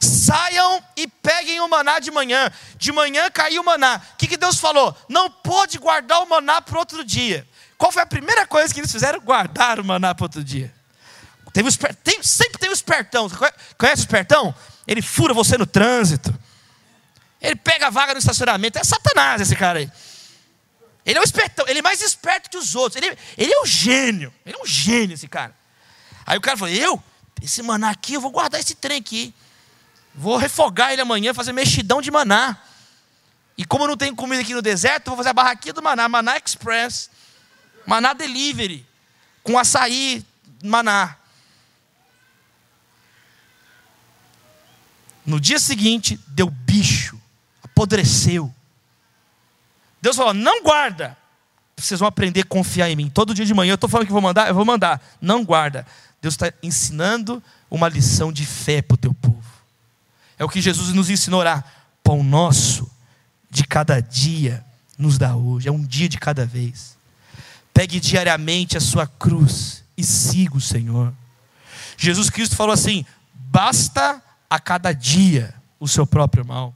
[0.00, 2.50] Saiam e peguem o maná de manhã.
[2.76, 4.00] De manhã caiu o maná.
[4.14, 4.96] O que, que Deus falou?
[5.08, 7.46] Não pode guardar o maná para outro dia.
[7.76, 9.20] Qual foi a primeira coisa que eles fizeram?
[9.20, 10.72] Guardar o maná para outro dia.
[12.04, 13.28] Tem, sempre tem o espertão.
[13.76, 14.54] Conhece o espertão?
[14.86, 16.34] Ele fura você no trânsito.
[17.40, 18.78] Ele pega a vaga no estacionamento.
[18.78, 19.90] É Satanás esse cara aí.
[21.04, 21.66] Ele é o espertão.
[21.68, 23.02] Ele é mais esperto que os outros.
[23.02, 24.32] Ele, ele é um gênio.
[24.44, 25.54] Ele é um gênio, esse cara.
[26.26, 27.02] Aí o cara falou: Eu,
[27.42, 29.34] esse maná aqui, eu vou guardar esse trem aqui.
[30.18, 32.58] Vou refogar ele amanhã, fazer mexidão de maná.
[33.56, 36.08] E como eu não tenho comida aqui no deserto, vou fazer a barraquinha do maná,
[36.08, 37.08] Maná Express.
[37.86, 38.84] Maná Delivery,
[39.44, 40.26] com açaí,
[40.62, 41.16] maná.
[45.24, 47.16] No dia seguinte, deu bicho,
[47.62, 48.52] apodreceu.
[50.02, 51.16] Deus falou: não guarda.
[51.76, 53.08] Vocês vão aprender a confiar em mim.
[53.08, 55.00] Todo dia de manhã eu estou falando que vou mandar, eu vou mandar.
[55.20, 55.86] Não guarda.
[56.20, 57.40] Deus está ensinando
[57.70, 59.37] uma lição de fé para o teu povo.
[60.38, 61.64] É o que Jesus nos ensinou orar.
[62.02, 62.90] Pão nosso
[63.50, 64.64] de cada dia
[64.96, 65.68] nos dá hoje.
[65.68, 66.96] É um dia de cada vez.
[67.74, 71.12] Pegue diariamente a sua cruz e siga o Senhor.
[71.96, 76.74] Jesus Cristo falou assim: basta a cada dia o seu próprio mal.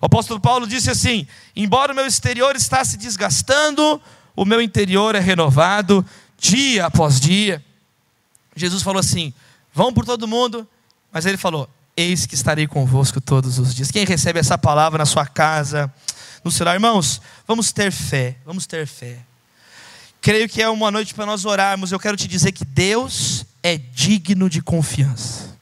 [0.00, 1.26] O apóstolo Paulo disse assim:
[1.56, 4.00] embora o meu exterior está se desgastando,
[4.36, 6.04] o meu interior é renovado
[6.38, 7.64] dia após dia.
[8.54, 9.32] Jesus falou assim:
[9.72, 10.68] vão por todo mundo,
[11.10, 13.90] mas ele falou: eis que estarei convosco todos os dias.
[13.90, 15.92] Quem recebe essa palavra na sua casa,
[16.42, 19.18] no seu lar, irmãos, vamos ter fé, vamos ter fé.
[20.20, 21.92] Creio que é uma noite para nós orarmos.
[21.92, 25.54] Eu quero te dizer que Deus é digno de confiança.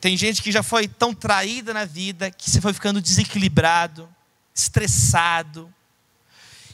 [0.00, 4.08] Tem gente que já foi tão traída na vida que você foi ficando desequilibrado,
[4.54, 5.72] estressado.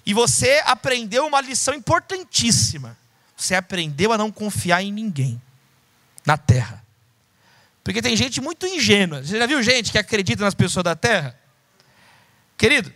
[0.05, 2.97] E você aprendeu uma lição importantíssima.
[3.37, 5.43] Você aprendeu a não confiar em ninguém
[6.25, 6.86] na terra.
[7.87, 9.23] Porque tem gente muito ingênua.
[9.23, 11.39] Você já viu gente que acredita nas pessoas da terra?
[12.59, 12.93] Querido,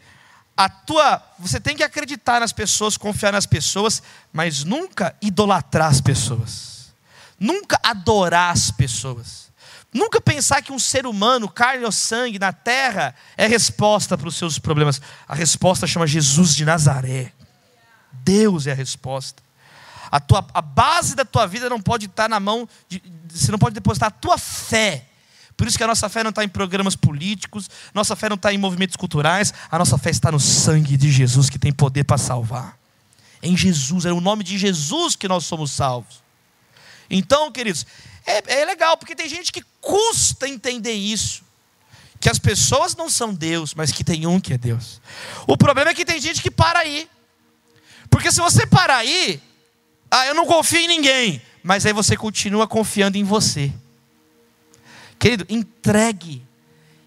[0.57, 6.01] a tua, você tem que acreditar nas pessoas, confiar nas pessoas, mas nunca idolatrar as
[6.01, 6.93] pessoas.
[7.39, 9.53] Nunca adorar as pessoas.
[9.95, 14.35] Nunca pensar que um ser humano, carne ou sangue, na terra, é resposta para os
[14.35, 15.01] seus problemas.
[15.29, 17.33] A resposta chama Jesus de Nazaré.
[18.13, 19.41] Deus é a resposta.
[20.11, 23.59] A, tua, a base da tua vida não pode estar na mão, de, você não
[23.59, 25.07] pode depositar a tua fé
[25.61, 28.51] por isso que a nossa fé não está em programas políticos, nossa fé não está
[28.51, 32.17] em movimentos culturais, a nossa fé está no sangue de Jesus que tem poder para
[32.17, 32.79] salvar.
[33.43, 36.23] Em Jesus, é o nome de Jesus que nós somos salvos.
[37.11, 37.85] Então, queridos,
[38.25, 41.43] é, é legal, porque tem gente que custa entender isso.
[42.19, 44.99] que as pessoas não são Deus, mas que tem um que é Deus.
[45.47, 47.07] O problema é que tem gente que para aí.
[48.09, 49.43] Porque se você parar aí,
[50.11, 53.73] ah, eu não confio em ninguém, mas aí você continua confiando em você.
[55.19, 56.43] Querido, entregue,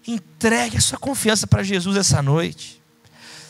[0.06, 2.80] entregue a sua confiança para Jesus essa noite.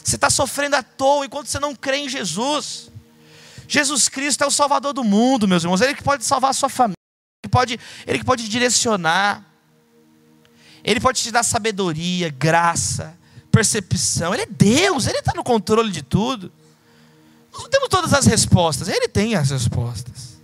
[0.03, 2.91] Você está sofrendo à toa enquanto você não crê em Jesus.
[3.69, 5.81] Jesus Cristo é o Salvador do mundo, meus irmãos.
[5.81, 6.97] Ele que pode salvar a sua família,
[7.43, 9.45] ele, pode, ele que pode direcionar.
[10.85, 13.17] Ele pode te dar sabedoria, graça,
[13.51, 14.35] percepção.
[14.35, 16.53] Ele é Deus, Ele está no controle de tudo.
[17.55, 20.35] Não temos todas as respostas, Ele tem as respostas.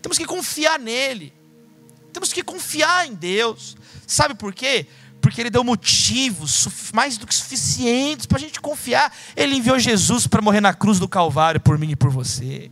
[0.00, 1.32] Temos que confiar nele.
[2.12, 3.76] Temos que confiar em Deus.
[4.06, 4.86] Sabe por quê?
[5.20, 9.14] Porque Ele deu motivos mais do que suficientes para a gente confiar.
[9.36, 12.70] Ele enviou Jesus para morrer na cruz do Calvário por mim e por você.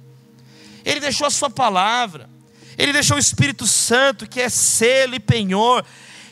[0.84, 2.28] Ele deixou a Sua palavra.
[2.78, 5.84] Ele deixou o Espírito Santo, que é selo e penhor.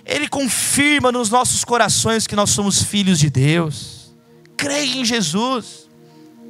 [0.05, 4.12] Ele confirma nos nossos corações que nós somos filhos de Deus.
[4.57, 5.89] Creia em Jesus.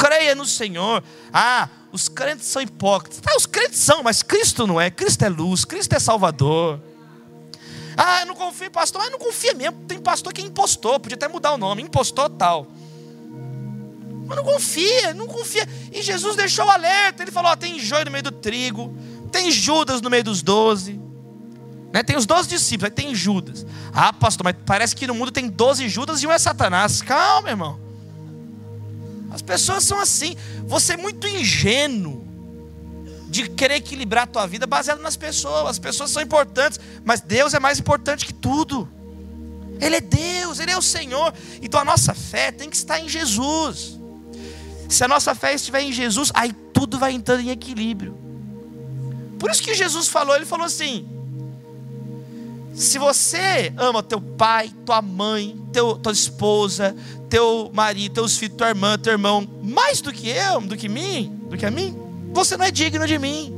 [0.01, 1.05] Creia no Senhor.
[1.31, 3.21] Ah, os crentes são hipócritas.
[3.27, 4.91] Ah, os crentes são, mas Cristo não é.
[4.91, 6.81] Cristo é luz, Cristo é Salvador.
[7.95, 9.03] Ah, eu não confio em pastor.
[9.05, 9.85] Ah, não confia mesmo.
[9.87, 12.67] Tem pastor que é impostor, podia até mudar o nome, impostor tal.
[14.27, 15.69] Mas não confia, não confia.
[15.93, 17.23] E Jesus deixou o alerta.
[17.23, 18.97] Ele falou: ó, tem joio no meio do trigo,
[19.31, 20.99] tem Judas no meio dos doze.
[21.93, 22.03] Né?
[22.03, 23.67] Tem os doze discípulos, aí tem Judas.
[23.93, 27.03] Ah, pastor, mas parece que no mundo tem doze Judas e um é Satanás.
[27.03, 27.90] Calma, irmão.
[29.31, 30.37] As pessoas são assim.
[30.67, 32.27] Você é muito ingênuo
[33.29, 35.71] de querer equilibrar a tua vida baseado nas pessoas.
[35.71, 38.89] As pessoas são importantes, mas Deus é mais importante que tudo.
[39.81, 41.33] Ele é Deus, Ele é o Senhor.
[41.63, 43.99] Então a nossa fé tem que estar em Jesus.
[44.89, 48.19] Se a nossa fé estiver em Jesus, aí tudo vai entrando em equilíbrio.
[49.39, 51.09] Por isso que Jesus falou, ele falou assim:
[52.75, 56.95] se você ama teu pai, tua mãe, teu, tua esposa,
[57.29, 61.41] teu marido, teus filhos, tua irmã, teu irmão, mais do que eu, do que mim,
[61.49, 61.97] do que a mim,
[62.33, 63.55] você não é digno de mim.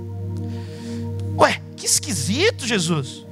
[1.36, 3.24] Ué, que esquisito, Jesus.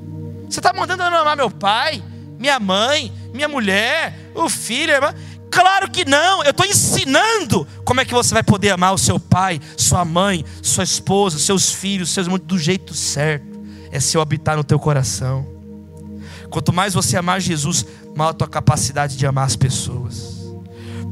[0.48, 2.02] Você está mandando eu amar meu pai,
[2.38, 5.14] minha mãe, minha mulher, o filho, a irmã.
[5.50, 9.18] Claro que não, eu estou ensinando como é que você vai poder amar o seu
[9.18, 13.60] pai, sua mãe, sua esposa, seus filhos, seus irmãos do jeito certo.
[13.90, 15.59] É se eu habitar no teu coração.
[16.50, 20.40] Quanto mais você amar Jesus, maior a tua capacidade de amar as pessoas.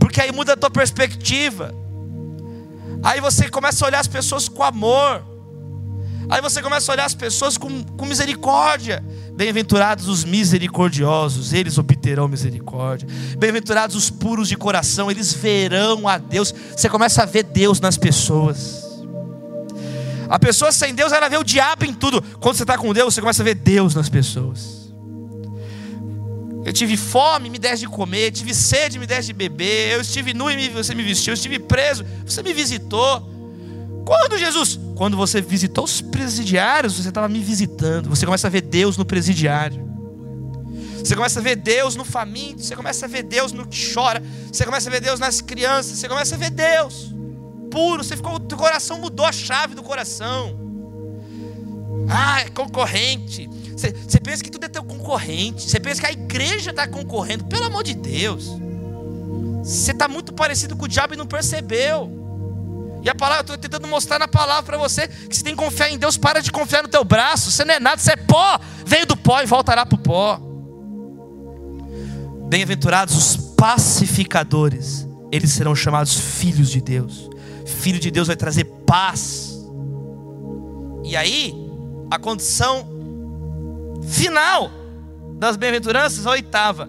[0.01, 1.74] Porque aí muda a tua perspectiva.
[3.03, 5.24] Aí você começa a olhar as pessoas com amor.
[6.28, 9.03] Aí você começa a olhar as pessoas com, com misericórdia.
[9.34, 13.09] Bem-aventurados os misericordiosos, eles obterão misericórdia.
[13.39, 16.53] Bem-aventurados os puros de coração, eles verão a Deus.
[16.76, 18.84] Você começa a ver Deus nas pessoas.
[20.28, 22.20] A pessoa sem Deus, ela vê o diabo em tudo.
[22.41, 24.88] Quando você está com Deus, você começa a ver Deus nas pessoas.
[26.69, 30.35] Eu tive fome, me deste de comer, tive sede, me deste de beber, eu estive
[30.35, 33.27] nu e você me vestiu, eu estive preso, você me visitou.
[34.05, 34.79] Quando, Jesus?
[34.95, 38.11] Quando você visitou os presidiários, você estava me visitando.
[38.11, 39.83] Você começa a ver Deus no presidiário.
[41.03, 44.23] Você começa a ver Deus no faminto, você começa a ver Deus no que chora,
[44.53, 47.14] você começa a ver Deus nas crianças, você começa a ver Deus
[47.71, 50.59] puro, você ficou, o coração mudou a chave do coração.
[52.11, 53.49] Ah, é concorrente.
[53.79, 55.70] Você, pensa que tudo é teu concorrente.
[55.70, 57.45] Você pensa que a igreja está concorrendo.
[57.45, 58.51] Pelo amor de Deus.
[59.62, 62.18] Você está muito parecido com o diabo e não percebeu.
[63.03, 65.62] E a palavra, eu estou tentando mostrar na palavra para você que se tem que
[65.62, 67.51] confiar em Deus, para de confiar no teu braço.
[67.51, 68.59] Você não é nada, você é pó.
[68.85, 70.41] Veio do pó e voltará para o pó.
[72.49, 77.29] Bem-aventurados os pacificadores, eles serão chamados filhos de Deus.
[77.66, 79.55] Filho de Deus vai trazer paz.
[81.05, 81.55] E aí,
[82.11, 82.97] a condição
[84.09, 84.70] final
[85.38, 86.88] das bem-aventuranças, a oitava.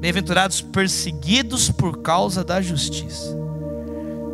[0.00, 3.36] Bem-aventurados perseguidos por causa da justiça.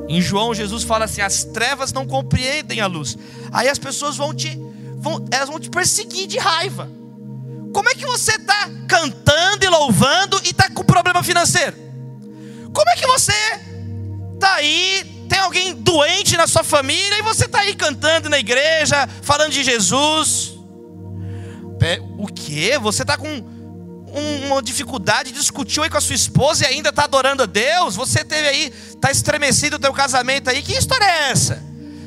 [0.09, 3.17] Em João, Jesus fala assim: as trevas não compreendem a luz.
[3.53, 4.59] Aí as pessoas vão te,
[4.97, 6.89] vão, elas vão te perseguir de raiva.
[7.73, 11.77] Como é que você está cantando e louvando e está com problema financeiro?
[12.73, 13.33] Como é que você
[14.35, 19.09] está aí, tem alguém doente na sua família e você está aí cantando na igreja,
[19.23, 20.56] falando de Jesus?
[22.19, 22.79] O que?
[22.79, 23.45] Você está com
[24.49, 27.97] uma dificuldade, discutiu aí com a sua esposa e ainda está adorando a Deus?
[27.97, 30.63] Você teve aí, está estremecido o teu casamento aí?
[30.63, 31.63] Que história é essa?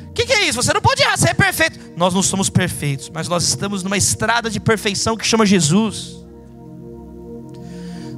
[0.08, 0.60] O que, que, é isso?
[0.60, 1.78] Você não pode errar, você é perfeito.
[1.96, 6.16] Nós não somos perfeitos, mas nós estamos numa estrada de perfeição que chama Jesus.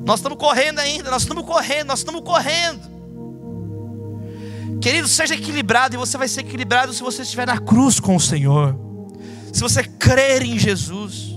[0.05, 2.91] Nós estamos correndo ainda, nós estamos correndo, nós estamos correndo.
[4.81, 8.21] Querido, seja equilibrado e você vai ser equilibrado se você estiver na cruz com o
[8.21, 8.75] Senhor.
[9.53, 11.32] Se você crer em Jesus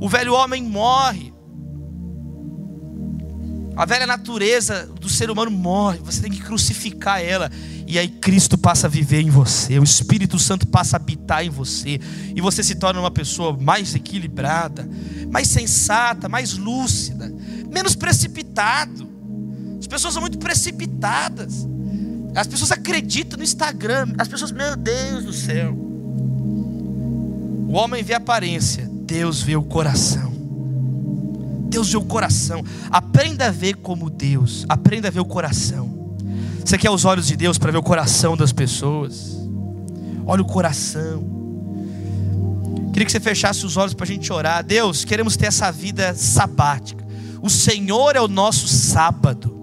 [0.00, 1.32] o velho homem morre.
[3.76, 7.50] A velha natureza do ser humano morre, você tem que crucificar ela.
[7.86, 11.50] E aí Cristo passa a viver em você, o Espírito Santo passa a habitar em
[11.50, 12.00] você,
[12.34, 14.88] e você se torna uma pessoa mais equilibrada,
[15.30, 17.32] mais sensata, mais lúcida,
[17.70, 19.06] menos precipitado.
[19.78, 21.66] As pessoas são muito precipitadas.
[22.34, 24.08] As pessoas acreditam no Instagram.
[24.18, 25.74] As pessoas, meu Deus do céu.
[27.68, 30.32] O homem vê a aparência, Deus vê o coração.
[31.68, 32.64] Deus vê o coração.
[32.90, 34.66] Aprenda a ver como Deus.
[34.68, 36.16] Aprenda a ver o coração.
[36.64, 39.36] Você quer os olhos de Deus para ver o coração das pessoas?
[40.26, 41.24] Olha o coração.
[42.92, 44.64] Queria que você fechasse os olhos para a gente orar.
[44.64, 47.06] Deus, queremos ter essa vida sabática.
[47.40, 49.54] O Senhor é o nosso sábado.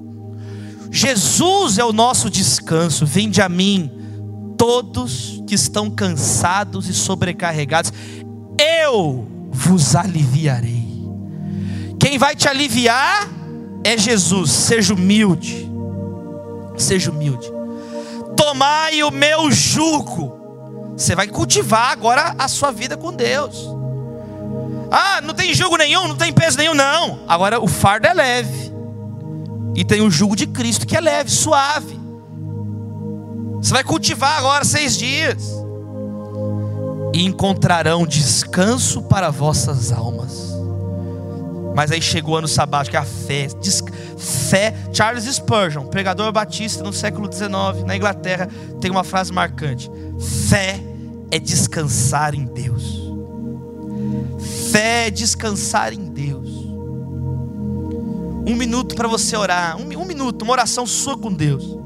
[0.90, 3.06] Jesus é o nosso descanso.
[3.06, 3.92] Vinde a mim,
[4.58, 7.92] todos que estão cansados e sobrecarregados,
[8.58, 10.84] eu vos aliviarei.
[12.00, 13.30] Quem vai te aliviar
[13.84, 14.52] é Jesus.
[14.52, 15.72] Seja humilde.
[16.76, 17.48] Seja humilde.
[18.36, 20.42] Tomai o meu jugo.
[20.98, 23.70] Você vai cultivar agora a sua vida com Deus.
[24.92, 27.24] Ah, não tem jugo nenhum, não tem peso nenhum, não.
[27.28, 28.74] Agora o fardo é leve.
[29.76, 32.00] E tem o jugo de Cristo que é leve, suave.
[33.62, 35.53] Você vai cultivar agora seis dias.
[37.14, 40.54] E encontrarão descanso para vossas almas.
[41.76, 43.48] Mas aí chegou o ano sabático, é a fé.
[44.18, 48.48] Fé, Charles Spurgeon, pregador batista no século XIX, na Inglaterra,
[48.80, 49.90] tem uma frase marcante:
[50.50, 50.80] Fé
[51.32, 53.12] é descansar em Deus.
[54.72, 56.50] Fé é descansar em Deus.
[58.46, 59.78] Um minuto para você orar.
[59.78, 61.83] Um, um minuto, uma oração sua com Deus.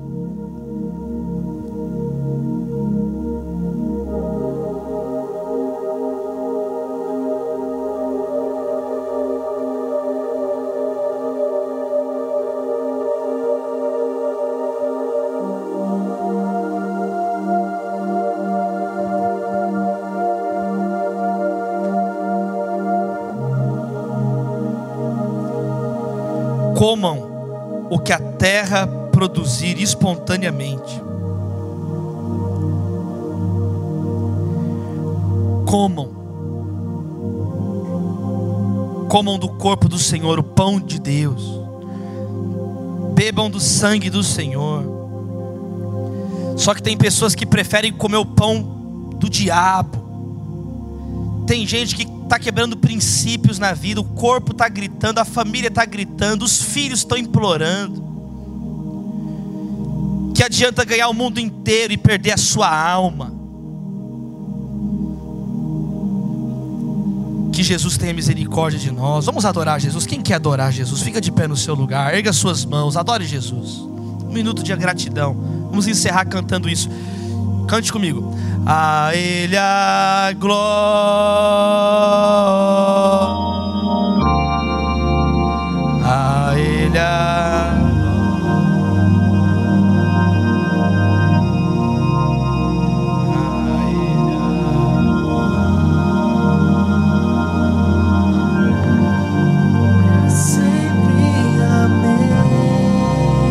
[28.07, 31.01] Que a terra produzir espontaneamente.
[35.65, 36.15] Comam.
[39.09, 41.59] Comam do corpo do Senhor o pão de Deus.
[43.13, 44.85] Bebam do sangue do Senhor.
[46.55, 48.61] Só que tem pessoas que preferem comer o pão
[49.19, 51.43] do diabo.
[51.45, 55.85] Tem gente que está quebrando princípios na vida, o corpo está gritando, a família está
[55.85, 58.05] gritando, os filhos estão implorando.
[60.35, 63.33] Que adianta ganhar o mundo inteiro e perder a sua alma?
[67.51, 69.25] Que Jesus tenha misericórdia de nós.
[69.25, 70.05] Vamos adorar Jesus.
[70.05, 71.01] Quem quer adorar Jesus?
[71.01, 73.77] Fica de pé no seu lugar, erga suas mãos, adore Jesus.
[73.79, 75.33] Um minuto de gratidão.
[75.69, 76.89] Vamos encerrar cantando isso.
[77.67, 78.33] Cante comigo.
[78.65, 80.57] A Ele a glória.
[86.05, 87.73] A Ele a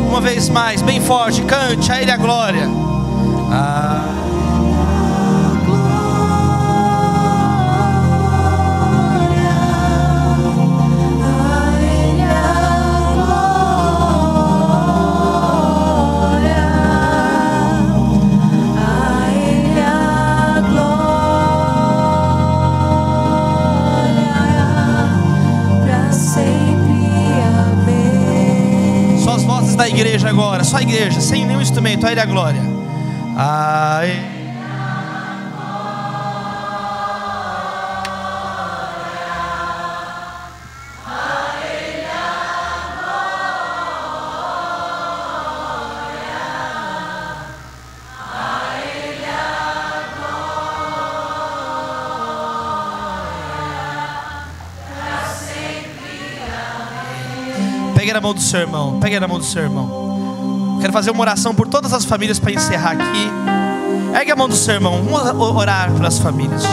[0.08, 2.85] Uma vez mais, bem forte, cante a Ele a glória.
[30.16, 32.62] Igreja agora, só a igreja, sem nenhum instrumento, a a glória.
[33.36, 34.00] A
[58.26, 58.98] mão do seu irmão.
[59.00, 60.78] Pegue na mão do seu irmão.
[60.80, 63.30] Quero fazer uma oração por todas as famílias para encerrar aqui.
[64.18, 65.00] Ergue a mão do seu irmão.
[65.04, 66.64] Vamos orar pelas famílias.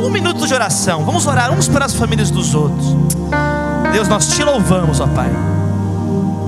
[0.00, 1.04] Um minuto de oração.
[1.04, 2.96] Vamos orar uns pelas famílias dos outros.
[3.92, 5.30] Deus, nós te louvamos, ó Pai.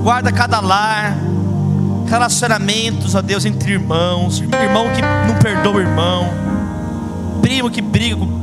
[0.01, 1.17] Guarda cada lar,
[2.07, 4.39] relacionamentos, ó Deus, entre irmãos.
[4.39, 6.29] Irmão que não perdoa o irmão.
[7.41, 8.36] Primo que briga com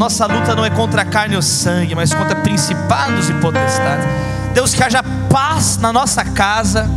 [0.00, 4.06] nossa luta não é contra a carne ou sangue, mas contra principados e potestades.
[4.54, 6.88] Deus, que haja paz na nossa casa,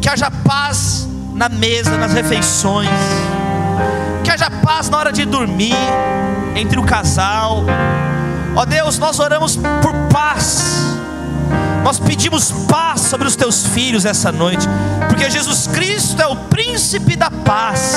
[0.00, 2.88] que haja paz na mesa, nas refeições,
[4.24, 5.76] que haja paz na hora de dormir,
[6.56, 7.62] entre o casal.
[8.56, 10.93] Ó Deus, nós oramos por paz.
[11.84, 14.66] Nós pedimos paz sobre os teus filhos essa noite,
[15.06, 17.94] porque Jesus Cristo é o príncipe da paz.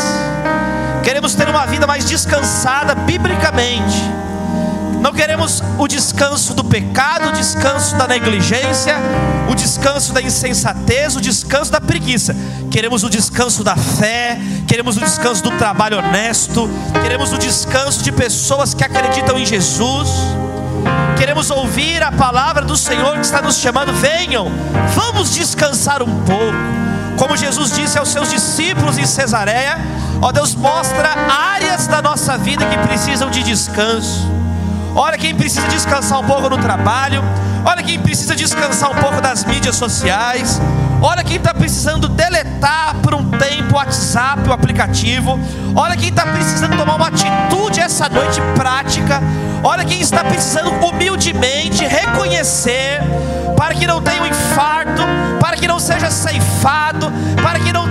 [1.06, 4.04] Queremos ter uma vida mais descansada biblicamente.
[5.00, 8.98] Não queremos o descanso do pecado, o descanso da negligência,
[9.50, 12.36] o descanso da insensatez, o descanso da preguiça.
[12.70, 16.70] Queremos o descanso da fé, queremos o descanso do trabalho honesto,
[17.02, 20.10] queremos o descanso de pessoas que acreditam em Jesus.
[21.18, 23.91] Queremos ouvir a palavra do Senhor que está nos chamando.
[23.93, 24.51] Venham,
[24.93, 26.57] vamos descansar um pouco.
[27.18, 29.80] Como Jesus disse aos seus discípulos em Cesareia,
[30.22, 31.09] ó Deus, mostra
[31.55, 34.30] áreas da nossa vida que precisam de descanso.
[34.96, 37.24] Olha quem precisa descansar um pouco no trabalho.
[37.66, 40.62] Olha quem precisa descansar um pouco das mídias sociais.
[41.02, 45.40] Olha quem está precisando deletar por um tempo o WhatsApp, o aplicativo.
[45.76, 49.22] Olha quem está precisando tomar uma atitude essa noite prática.
[49.64, 53.02] Olha quem está precisando humildemente reconhecer
[53.56, 55.02] para que não tenha um infarto,
[55.40, 57.12] para que não seja ceifado,
[57.44, 57.87] para que não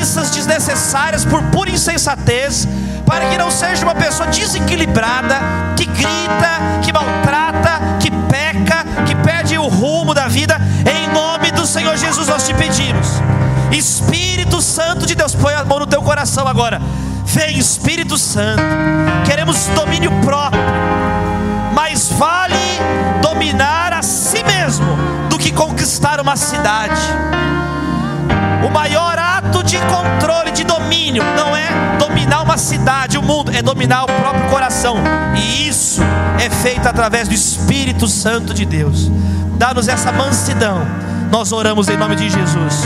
[0.00, 2.66] doenças desnecessárias por pura insensatez,
[3.04, 5.36] para que não seja uma pessoa desequilibrada,
[5.76, 10.58] que grita, que maltrata, que peca, que perde o rumo da vida.
[10.90, 13.08] Em nome do Senhor Jesus nós te pedimos.
[13.70, 16.80] Espírito Santo de Deus, põe a mão no teu coração agora.
[17.26, 18.62] Vem, Espírito Santo.
[19.26, 20.62] Queremos domínio próprio.
[21.74, 22.54] Mas vale
[23.20, 24.96] dominar a si mesmo
[25.28, 27.00] do que conquistar uma cidade.
[28.66, 29.09] O maior
[29.70, 34.48] de controle, de domínio, não é dominar uma cidade, o mundo, é dominar o próprio
[34.50, 34.96] coração.
[35.36, 36.02] E isso
[36.40, 39.08] é feito através do Espírito Santo de Deus.
[39.56, 40.84] Dá-nos essa mansidão.
[41.30, 42.82] Nós oramos em nome de Jesus.